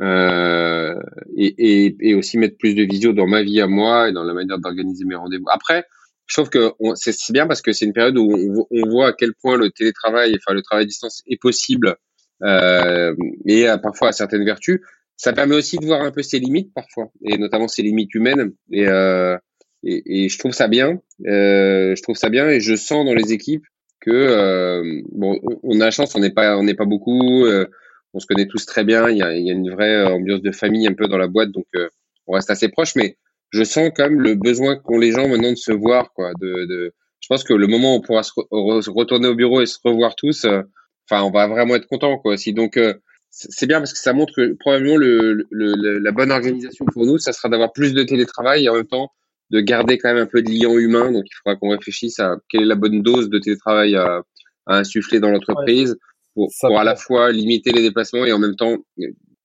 Euh, 0.00 0.94
et, 1.36 1.54
et, 1.86 1.96
et, 2.00 2.14
aussi 2.14 2.36
mettre 2.36 2.56
plus 2.58 2.74
de 2.74 2.82
visio 2.82 3.12
dans 3.12 3.28
ma 3.28 3.44
vie 3.44 3.60
à 3.60 3.68
moi 3.68 4.08
et 4.08 4.12
dans 4.12 4.24
la 4.24 4.34
manière 4.34 4.58
d'organiser 4.58 5.04
mes 5.04 5.14
rendez-vous. 5.14 5.44
Après, 5.52 5.84
je 6.26 6.34
trouve 6.34 6.50
que 6.50 6.72
c'est 6.96 7.32
bien 7.32 7.46
parce 7.46 7.62
que 7.62 7.72
c'est 7.72 7.84
une 7.84 7.92
période 7.92 8.18
où 8.18 8.28
on, 8.34 8.66
on, 8.70 8.88
voit 8.88 9.08
à 9.08 9.12
quel 9.12 9.34
point 9.34 9.56
le 9.56 9.70
télétravail, 9.70 10.34
enfin 10.36 10.52
le 10.52 10.62
travail 10.62 10.82
à 10.82 10.86
distance 10.86 11.22
est 11.28 11.40
possible 11.40 11.96
et 12.42 13.66
parfois 13.82 14.08
à 14.08 14.12
certaines 14.12 14.44
vertus. 14.44 14.80
Ça 15.16 15.32
permet 15.32 15.54
aussi 15.54 15.76
de 15.78 15.86
voir 15.86 16.02
un 16.02 16.10
peu 16.10 16.22
ses 16.22 16.38
limites 16.38 16.72
parfois, 16.74 17.10
et 17.24 17.38
notamment 17.38 17.68
ses 17.68 17.82
limites 17.82 18.14
humaines. 18.14 18.52
Et, 18.70 18.86
euh, 18.88 19.36
et, 19.84 20.24
et, 20.24 20.28
je 20.28 20.38
trouve 20.38 20.52
ça 20.52 20.66
bien. 20.66 21.00
Euh, 21.26 21.94
je 21.94 22.02
trouve 22.02 22.16
ça 22.16 22.30
bien, 22.30 22.48
et 22.48 22.60
je 22.60 22.74
sens 22.74 23.04
dans 23.04 23.14
les 23.14 23.32
équipes 23.32 23.64
que 24.00 24.10
euh, 24.10 25.02
bon, 25.12 25.38
on 25.62 25.80
a 25.80 25.86
la 25.86 25.90
chance, 25.90 26.14
on 26.14 26.18
n'est 26.18 26.32
pas, 26.32 26.58
on 26.58 26.64
n'est 26.64 26.74
pas 26.74 26.84
beaucoup. 26.84 27.44
Euh, 27.46 27.66
on 28.12 28.18
se 28.18 28.26
connaît 28.26 28.46
tous 28.46 28.66
très 28.66 28.84
bien. 28.84 29.08
Il 29.08 29.18
y 29.18 29.22
a, 29.22 29.36
y 29.36 29.50
a 29.50 29.52
une 29.52 29.70
vraie 29.70 30.04
ambiance 30.04 30.42
de 30.42 30.52
famille 30.52 30.86
un 30.86 30.94
peu 30.94 31.06
dans 31.06 31.18
la 31.18 31.28
boîte, 31.28 31.50
donc 31.50 31.66
euh, 31.76 31.88
on 32.26 32.34
reste 32.34 32.50
assez 32.50 32.68
proche. 32.68 32.96
Mais 32.96 33.16
je 33.50 33.62
sens 33.62 33.90
quand 33.94 34.08
même 34.08 34.20
le 34.20 34.34
besoin 34.34 34.76
qu'ont 34.76 34.98
les 34.98 35.12
gens 35.12 35.28
maintenant 35.28 35.50
de 35.50 35.56
se 35.56 35.72
voir, 35.72 36.12
quoi. 36.12 36.32
De, 36.40 36.66
de, 36.66 36.92
je 37.20 37.28
pense 37.28 37.44
que 37.44 37.54
le 37.54 37.66
moment 37.66 37.94
où 37.94 37.98
on 37.98 38.00
pourra 38.00 38.22
se 38.22 38.90
retourner 38.90 39.28
au 39.28 39.34
bureau 39.34 39.62
et 39.62 39.66
se 39.66 39.78
revoir 39.82 40.16
tous, 40.16 40.46
enfin, 41.08 41.22
on 41.24 41.30
va 41.30 41.46
vraiment 41.46 41.76
être 41.76 41.86
content, 41.86 42.18
quoi. 42.18 42.36
Si 42.36 42.52
donc, 42.52 42.76
euh, 42.76 42.94
c'est 43.30 43.66
bien 43.66 43.78
parce 43.78 43.92
que 43.92 43.98
ça 43.98 44.12
montre 44.12 44.32
que 44.36 44.54
probablement 44.54 44.96
le, 44.96 45.46
le, 45.50 45.98
la 45.98 46.12
bonne 46.12 46.30
organisation 46.30 46.84
pour 46.86 47.04
nous, 47.04 47.18
ça 47.18 47.32
sera 47.32 47.48
d'avoir 47.48 47.72
plus 47.72 47.92
de 47.92 48.02
télétravail 48.04 48.64
et 48.64 48.68
en 48.68 48.74
même 48.74 48.86
temps 48.86 49.10
de 49.50 49.60
garder 49.60 49.98
quand 49.98 50.12
même 50.12 50.22
un 50.22 50.26
peu 50.26 50.42
de 50.42 50.50
lien 50.50 50.72
humain. 50.72 51.10
Donc, 51.12 51.24
il 51.26 51.34
faudra 51.42 51.56
qu'on 51.56 51.70
réfléchisse 51.70 52.20
à 52.20 52.36
quelle 52.48 52.62
est 52.62 52.66
la 52.66 52.76
bonne 52.76 53.02
dose 53.02 53.28
de 53.28 53.38
télétravail 53.38 53.96
à, 53.96 54.22
à 54.66 54.78
insuffler 54.78 55.20
dans 55.20 55.30
l'entreprise 55.30 55.96
pour, 56.34 56.50
pour 56.60 56.78
à 56.78 56.84
la 56.84 56.96
fois 56.96 57.32
limiter 57.32 57.72
les 57.72 57.82
déplacements 57.82 58.24
et 58.24 58.32
en 58.32 58.38
même 58.38 58.56
temps 58.56 58.76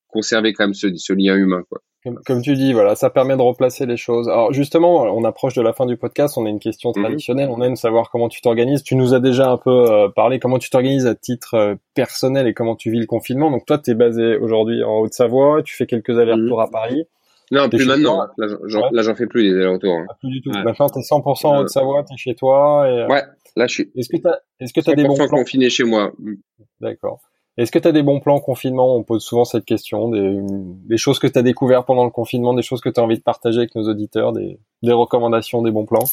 conserver 0.08 0.52
quand 0.52 0.64
même 0.64 0.74
ce, 0.74 0.88
ce 0.96 1.12
lien 1.12 1.36
humain, 1.36 1.62
quoi. 1.68 1.80
Comme, 2.02 2.40
tu 2.40 2.54
dis, 2.54 2.72
voilà, 2.72 2.94
ça 2.94 3.10
permet 3.10 3.36
de 3.36 3.42
replacer 3.42 3.84
les 3.84 3.98
choses. 3.98 4.26
Alors 4.28 4.54
justement, 4.54 5.02
on 5.02 5.22
approche 5.24 5.52
de 5.52 5.60
la 5.60 5.74
fin 5.74 5.84
du 5.84 5.98
podcast, 5.98 6.38
on 6.38 6.46
a 6.46 6.48
une 6.48 6.58
question 6.58 6.92
mhm. 6.96 7.02
traditionnelle, 7.02 7.50
on 7.50 7.60
aime 7.60 7.76
savoir 7.76 8.10
comment 8.10 8.30
tu 8.30 8.40
t'organises. 8.40 8.82
Tu 8.82 8.94
nous 8.94 9.12
as 9.12 9.20
déjà 9.20 9.50
un 9.50 9.58
peu 9.58 9.70
euh, 9.70 10.08
parlé 10.08 10.38
comment 10.38 10.58
tu 10.58 10.70
t'organises 10.70 11.06
à 11.06 11.14
titre 11.14 11.54
euh, 11.54 11.74
personnel 11.94 12.46
et 12.46 12.54
comment 12.54 12.74
tu 12.74 12.90
vis 12.90 13.00
le 13.00 13.06
confinement. 13.06 13.50
Donc 13.50 13.66
toi, 13.66 13.76
tu 13.76 13.90
es 13.90 13.94
basé 13.94 14.38
aujourd'hui 14.38 14.82
en 14.82 15.00
Haute-Savoie, 15.00 15.62
tu 15.62 15.76
fais 15.76 15.86
quelques 15.86 16.18
allers-retours 16.18 16.58
mhm. 16.58 16.64
à 16.64 16.68
Paris. 16.68 17.04
Non, 17.50 17.68
plus 17.68 17.86
maintenant. 17.86 18.28
Là, 18.38 19.02
j'en 19.02 19.14
fais 19.14 19.26
plus 19.26 19.42
des 19.42 19.54
allers-retours. 19.54 19.94
Hein. 19.94 20.06
Ah, 20.08 20.14
plus 20.20 20.30
du 20.30 20.40
tout. 20.40 20.50
Maintenant, 20.50 20.88
t'es 20.88 21.00
100% 21.00 21.46
en 21.46 21.60
Haute-Savoie, 21.60 22.04
t'es 22.04 22.16
chez 22.16 22.34
toi. 22.34 22.88
Et, 22.88 23.00
euh, 23.00 23.08
ouais, 23.08 23.24
là, 23.56 23.66
je 23.66 23.74
suis. 23.74 23.90
Est-ce 23.94 24.08
que 24.08 24.16
t'as, 24.22 24.38
est-ce 24.60 24.72
que 24.72 24.80
t'as 24.80 24.94
des 24.94 25.04
bons 25.04 25.16
plans? 25.16 25.28
confiné 25.28 25.68
chez 25.68 25.84
moi. 25.84 26.12
D'accord. 26.80 27.20
Est-ce 27.60 27.72
que 27.72 27.78
tu 27.78 27.86
as 27.86 27.92
des 27.92 28.02
bons 28.02 28.20
plans 28.20 28.40
confinement? 28.40 28.96
On 28.96 29.02
pose 29.02 29.22
souvent 29.22 29.44
cette 29.44 29.66
question, 29.66 30.08
des, 30.08 30.40
des 30.88 30.96
choses 30.96 31.18
que 31.18 31.26
tu 31.26 31.38
as 31.38 31.42
découvertes 31.42 31.86
pendant 31.86 32.04
le 32.04 32.10
confinement, 32.10 32.54
des 32.54 32.62
choses 32.62 32.80
que 32.80 32.88
tu 32.88 32.98
as 32.98 33.02
envie 33.02 33.18
de 33.18 33.22
partager 33.22 33.58
avec 33.58 33.74
nos 33.74 33.86
auditeurs, 33.86 34.32
des, 34.32 34.58
des 34.82 34.92
recommandations, 34.92 35.60
des 35.60 35.70
bons 35.70 35.84
plans? 35.84 36.08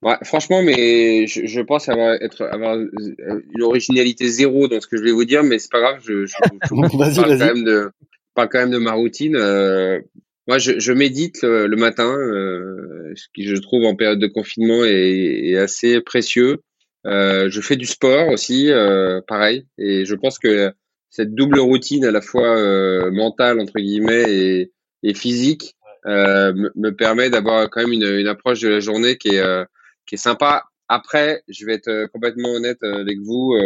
Ouais, 0.00 0.14
Franchement, 0.22 0.62
mais 0.62 1.26
je, 1.26 1.46
je, 1.46 1.60
pense 1.60 1.88
avoir, 1.88 2.14
être, 2.22 2.44
avoir 2.52 2.76
une 2.76 3.62
originalité 3.62 4.28
zéro 4.28 4.68
dans 4.68 4.80
ce 4.80 4.86
que 4.86 4.96
je 4.96 5.02
vais 5.02 5.10
vous 5.10 5.24
dire, 5.24 5.42
mais 5.42 5.58
c'est 5.58 5.72
pas 5.72 5.80
grave, 5.80 5.98
je, 6.04 6.24
je, 6.24 6.36
je 6.36 6.68
parle, 6.96 7.38
quand 7.38 7.54
même 7.54 7.64
de, 7.64 7.90
parle 8.36 8.48
quand 8.48 8.60
même 8.60 8.70
de 8.70 8.78
ma 8.78 8.92
routine. 8.92 9.34
Euh, 9.34 10.00
moi, 10.46 10.58
je, 10.58 10.92
médite 10.92 11.42
le, 11.42 11.74
matin, 11.74 12.16
euh, 12.16 13.12
ce 13.16 13.26
qui 13.34 13.44
je 13.44 13.56
trouve 13.56 13.84
en 13.86 13.96
période 13.96 14.20
de 14.20 14.28
confinement 14.28 14.84
est, 14.84 15.50
est 15.50 15.56
assez 15.56 16.00
précieux. 16.00 16.60
Euh, 17.06 17.50
je 17.50 17.60
fais 17.60 17.76
du 17.76 17.86
sport 17.86 18.28
aussi, 18.28 18.70
euh, 18.70 19.20
pareil, 19.26 19.66
et 19.78 20.04
je 20.04 20.14
pense 20.14 20.38
que 20.38 20.72
cette 21.10 21.34
double 21.34 21.58
routine 21.58 22.04
à 22.04 22.10
la 22.10 22.20
fois 22.20 22.56
euh, 22.56 23.10
mentale 23.10 23.60
entre 23.60 23.78
guillemets 23.80 24.24
et, 24.28 24.72
et 25.02 25.14
physique 25.14 25.74
me, 26.06 26.70
me, 26.74 26.90
permet 26.90 27.28
d'avoir 27.28 27.68
quand 27.70 27.80
même 27.80 27.92
une, 27.92 28.04
une, 28.04 28.26
approche 28.26 28.60
de 28.60 28.68
la 28.68 28.80
journée 28.80 29.16
qui 29.16 29.36
est 29.36 29.66
qui 30.06 30.16
est 30.16 30.18
sympa. 30.18 30.64
Après, 30.88 31.42
je 31.48 31.64
vais 31.64 31.74
être 31.74 32.06
complètement 32.12 32.50
honnête 32.50 32.82
avec 32.82 33.18
vous. 33.20 33.56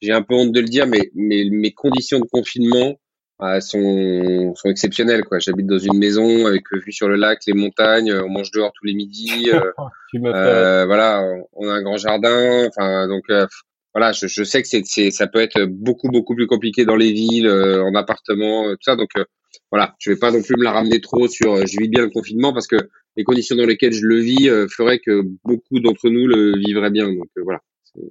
J'ai 0.00 0.12
un 0.12 0.22
peu 0.22 0.34
honte 0.34 0.52
de 0.52 0.60
le 0.60 0.68
dire, 0.68 0.86
mais, 0.86 1.10
mais 1.14 1.44
mes 1.50 1.72
conditions 1.72 2.20
de 2.20 2.26
confinement 2.26 2.98
sont, 3.60 4.54
sont 4.54 4.68
exceptionnelles. 4.68 5.24
Quoi. 5.24 5.38
J'habite 5.38 5.66
dans 5.66 5.78
une 5.78 5.98
maison 5.98 6.46
avec 6.46 6.64
vue 6.72 6.92
sur 6.92 7.08
le 7.08 7.16
lac, 7.16 7.40
les 7.46 7.54
montagnes. 7.54 8.12
On 8.12 8.28
mange 8.28 8.50
dehors 8.50 8.72
tous 8.72 8.86
les 8.86 8.94
midis. 8.94 9.50
euh, 9.52 10.86
voilà, 10.86 11.22
on 11.54 11.68
a 11.68 11.72
un 11.72 11.82
grand 11.82 11.96
jardin. 11.96 12.66
Enfin, 12.68 13.08
donc 13.08 13.24
voilà, 13.94 14.12
je, 14.12 14.26
je 14.26 14.44
sais 14.44 14.62
que 14.62 14.68
c'est, 14.68 15.10
ça 15.10 15.26
peut 15.26 15.40
être 15.40 15.64
beaucoup 15.64 16.08
beaucoup 16.08 16.34
plus 16.34 16.46
compliqué 16.46 16.84
dans 16.84 16.96
les 16.96 17.12
villes, 17.12 17.46
euh, 17.46 17.82
en 17.82 17.94
appartement, 17.94 18.68
euh, 18.68 18.74
tout 18.74 18.82
ça. 18.84 18.96
Donc 18.96 19.10
euh, 19.16 19.24
voilà, 19.70 19.96
je 19.98 20.10
vais 20.10 20.16
pas 20.16 20.30
non 20.30 20.42
plus 20.42 20.56
me 20.56 20.64
la 20.64 20.72
ramener 20.72 21.00
trop 21.00 21.26
sur 21.28 21.66
je 21.66 21.78
vis 21.78 21.88
bien 21.88 22.02
le 22.02 22.10
confinement 22.10 22.52
parce 22.52 22.68
que 22.68 22.76
les 23.16 23.24
conditions 23.24 23.56
dans 23.56 23.66
lesquelles 23.66 23.92
je 23.92 24.06
le 24.06 24.20
vis 24.20 24.48
feraient 24.70 25.00
que 25.00 25.22
beaucoup 25.44 25.80
d'entre 25.80 26.08
nous 26.08 26.26
le 26.26 26.56
vivraient 26.56 26.90
bien. 26.90 27.06
Donc 27.06 27.28
voilà. 27.42 27.60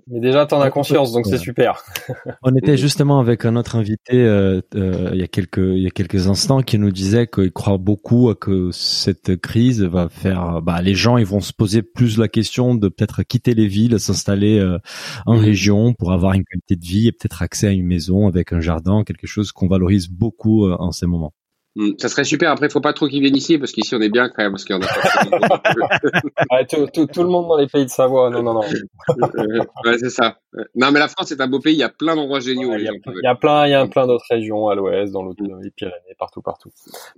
Mais 0.08 0.20
déjà, 0.20 0.46
t'en 0.46 0.60
as 0.62 0.72
conscience, 0.72 1.12
donc 1.14 1.26
c'est 1.26 1.38
super. 1.38 1.84
On 2.44 2.54
était 2.56 2.78
justement 2.78 3.20
avec 3.20 3.46
un 3.46 3.56
autre 3.56 3.76
invité 3.76 4.16
euh, 4.16 4.62
euh, 4.76 5.10
il 5.14 5.20
y 5.20 5.24
a 5.24 5.28
quelques 5.28 5.58
il 5.58 5.82
y 5.82 5.88
a 5.88 5.92
quelques 5.92 6.28
instants 6.28 6.62
qui 6.62 6.78
nous 6.78 6.92
disait 6.92 7.28
qu'il 7.28 7.52
croit 7.52 7.78
beaucoup 7.78 8.34
que 8.36 8.72
cette 8.72 9.38
crise 9.38 9.82
va 9.84 10.10
faire. 10.10 10.62
Bah, 10.62 10.82
les 10.82 10.96
gens 10.96 11.18
ils 11.18 11.26
vont 11.26 11.40
se 11.40 11.54
poser 11.54 11.82
plus 11.82 12.18
la 12.18 12.28
question 12.28 12.76
de 12.76 12.90
peut-être 12.90 13.24
quitter 13.24 13.54
les 13.54 13.68
villes, 13.68 14.00
s'installer 14.00 14.60
euh, 14.60 14.80
en 15.26 15.36
mmh. 15.36 15.40
région 15.40 15.94
pour 15.94 16.12
avoir 16.12 16.34
une 16.34 16.44
qualité 16.44 16.76
de 16.76 16.86
vie 16.86 17.08
et 17.08 17.12
peut-être 17.12 17.42
accès 17.42 17.68
à 17.68 17.72
une 17.72 17.86
maison 17.86 18.28
avec 18.28 18.54
un 18.54 18.60
jardin, 18.60 19.04
quelque 19.04 19.28
chose 19.28 19.52
qu'on 19.52 19.68
valorise 19.68 20.10
beaucoup 20.10 20.70
en 20.70 20.92
ces 20.92 21.06
moments. 21.06 21.34
Hmm, 21.76 21.92
ça 22.00 22.10
serait 22.10 22.24
super. 22.24 22.52
Après, 22.52 22.66
il 22.66 22.72
faut 22.72 22.82
pas 22.82 22.94
trop 22.94 23.08
qu'ils 23.08 23.22
viennent 23.22 23.36
ici 23.36 23.60
parce 23.60 23.72
qu'ici 23.72 23.94
on 23.94 24.02
est 24.02 24.10
bien 24.10 24.28
quand 24.30 24.42
même 24.42 24.52
parce 24.52 24.66
qu'il 24.66 24.76
y 24.76 24.80
en 24.80 24.82
a 24.82 24.88
pas. 24.88 26.64
tout, 26.70 26.88
tout, 26.92 27.06
tout, 27.06 27.24
le 27.24 27.30
monde 27.30 27.48
dans 27.48 27.58
les 27.58 27.68
pays 27.68 27.86
de 27.86 27.90
Savoie. 27.90 28.32
Non, 28.32 28.42
non, 28.42 28.56
non. 28.56 28.62
ouais, 29.86 29.98
c'est 30.00 30.10
ça. 30.10 30.40
Non, 30.76 30.92
mais 30.92 31.00
la 31.00 31.08
France 31.08 31.28
c'est 31.28 31.40
un 31.40 31.48
beau 31.48 31.60
pays. 31.60 31.76
Il 31.76 31.80
y 31.80 31.84
a 31.84 31.90
plein 31.90 32.16
d'endroits 32.16 32.40
géniaux. 32.40 32.74
il, 32.74 32.84
y 32.84 32.88
a, 32.88 32.92
il 32.92 33.22
y 33.24 33.28
a 33.28 33.36
plein, 33.36 33.68
il 33.68 33.72
y 33.72 33.76
a 33.76 33.86
plein 33.86 34.08
d'autres 34.08 34.26
régions 34.30 34.68
à 34.68 34.76
l'ouest, 34.76 35.14
dans, 35.14 35.24
dans 35.24 35.58
les 35.62 35.70
Pyrénées, 35.70 35.96
partout, 36.18 36.42
partout. 36.42 36.72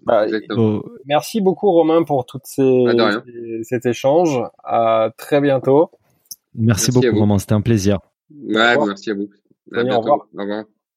Bah, 0.04 0.26
merci 1.06 1.40
beaucoup 1.40 1.72
Romain 1.72 2.04
pour 2.04 2.26
toutes 2.26 2.46
ces, 2.46 2.84
bah, 2.94 3.24
cet 3.64 3.86
échange. 3.86 4.38
À 4.66 5.12
très 5.18 5.40
bientôt. 5.40 5.92
Merci, 6.56 6.92
beaucoup 6.92 7.18
Romain. 7.18 7.40
C'était 7.40 7.54
un 7.54 7.62
plaisir. 7.62 8.00
Ouais, 8.30 8.76
merci 8.86 9.12
à 9.12 9.14
vous. 9.14 9.30
À 9.74 9.84
bientôt. 9.84 10.10
Au 10.10 10.42
revoir. 10.42 10.66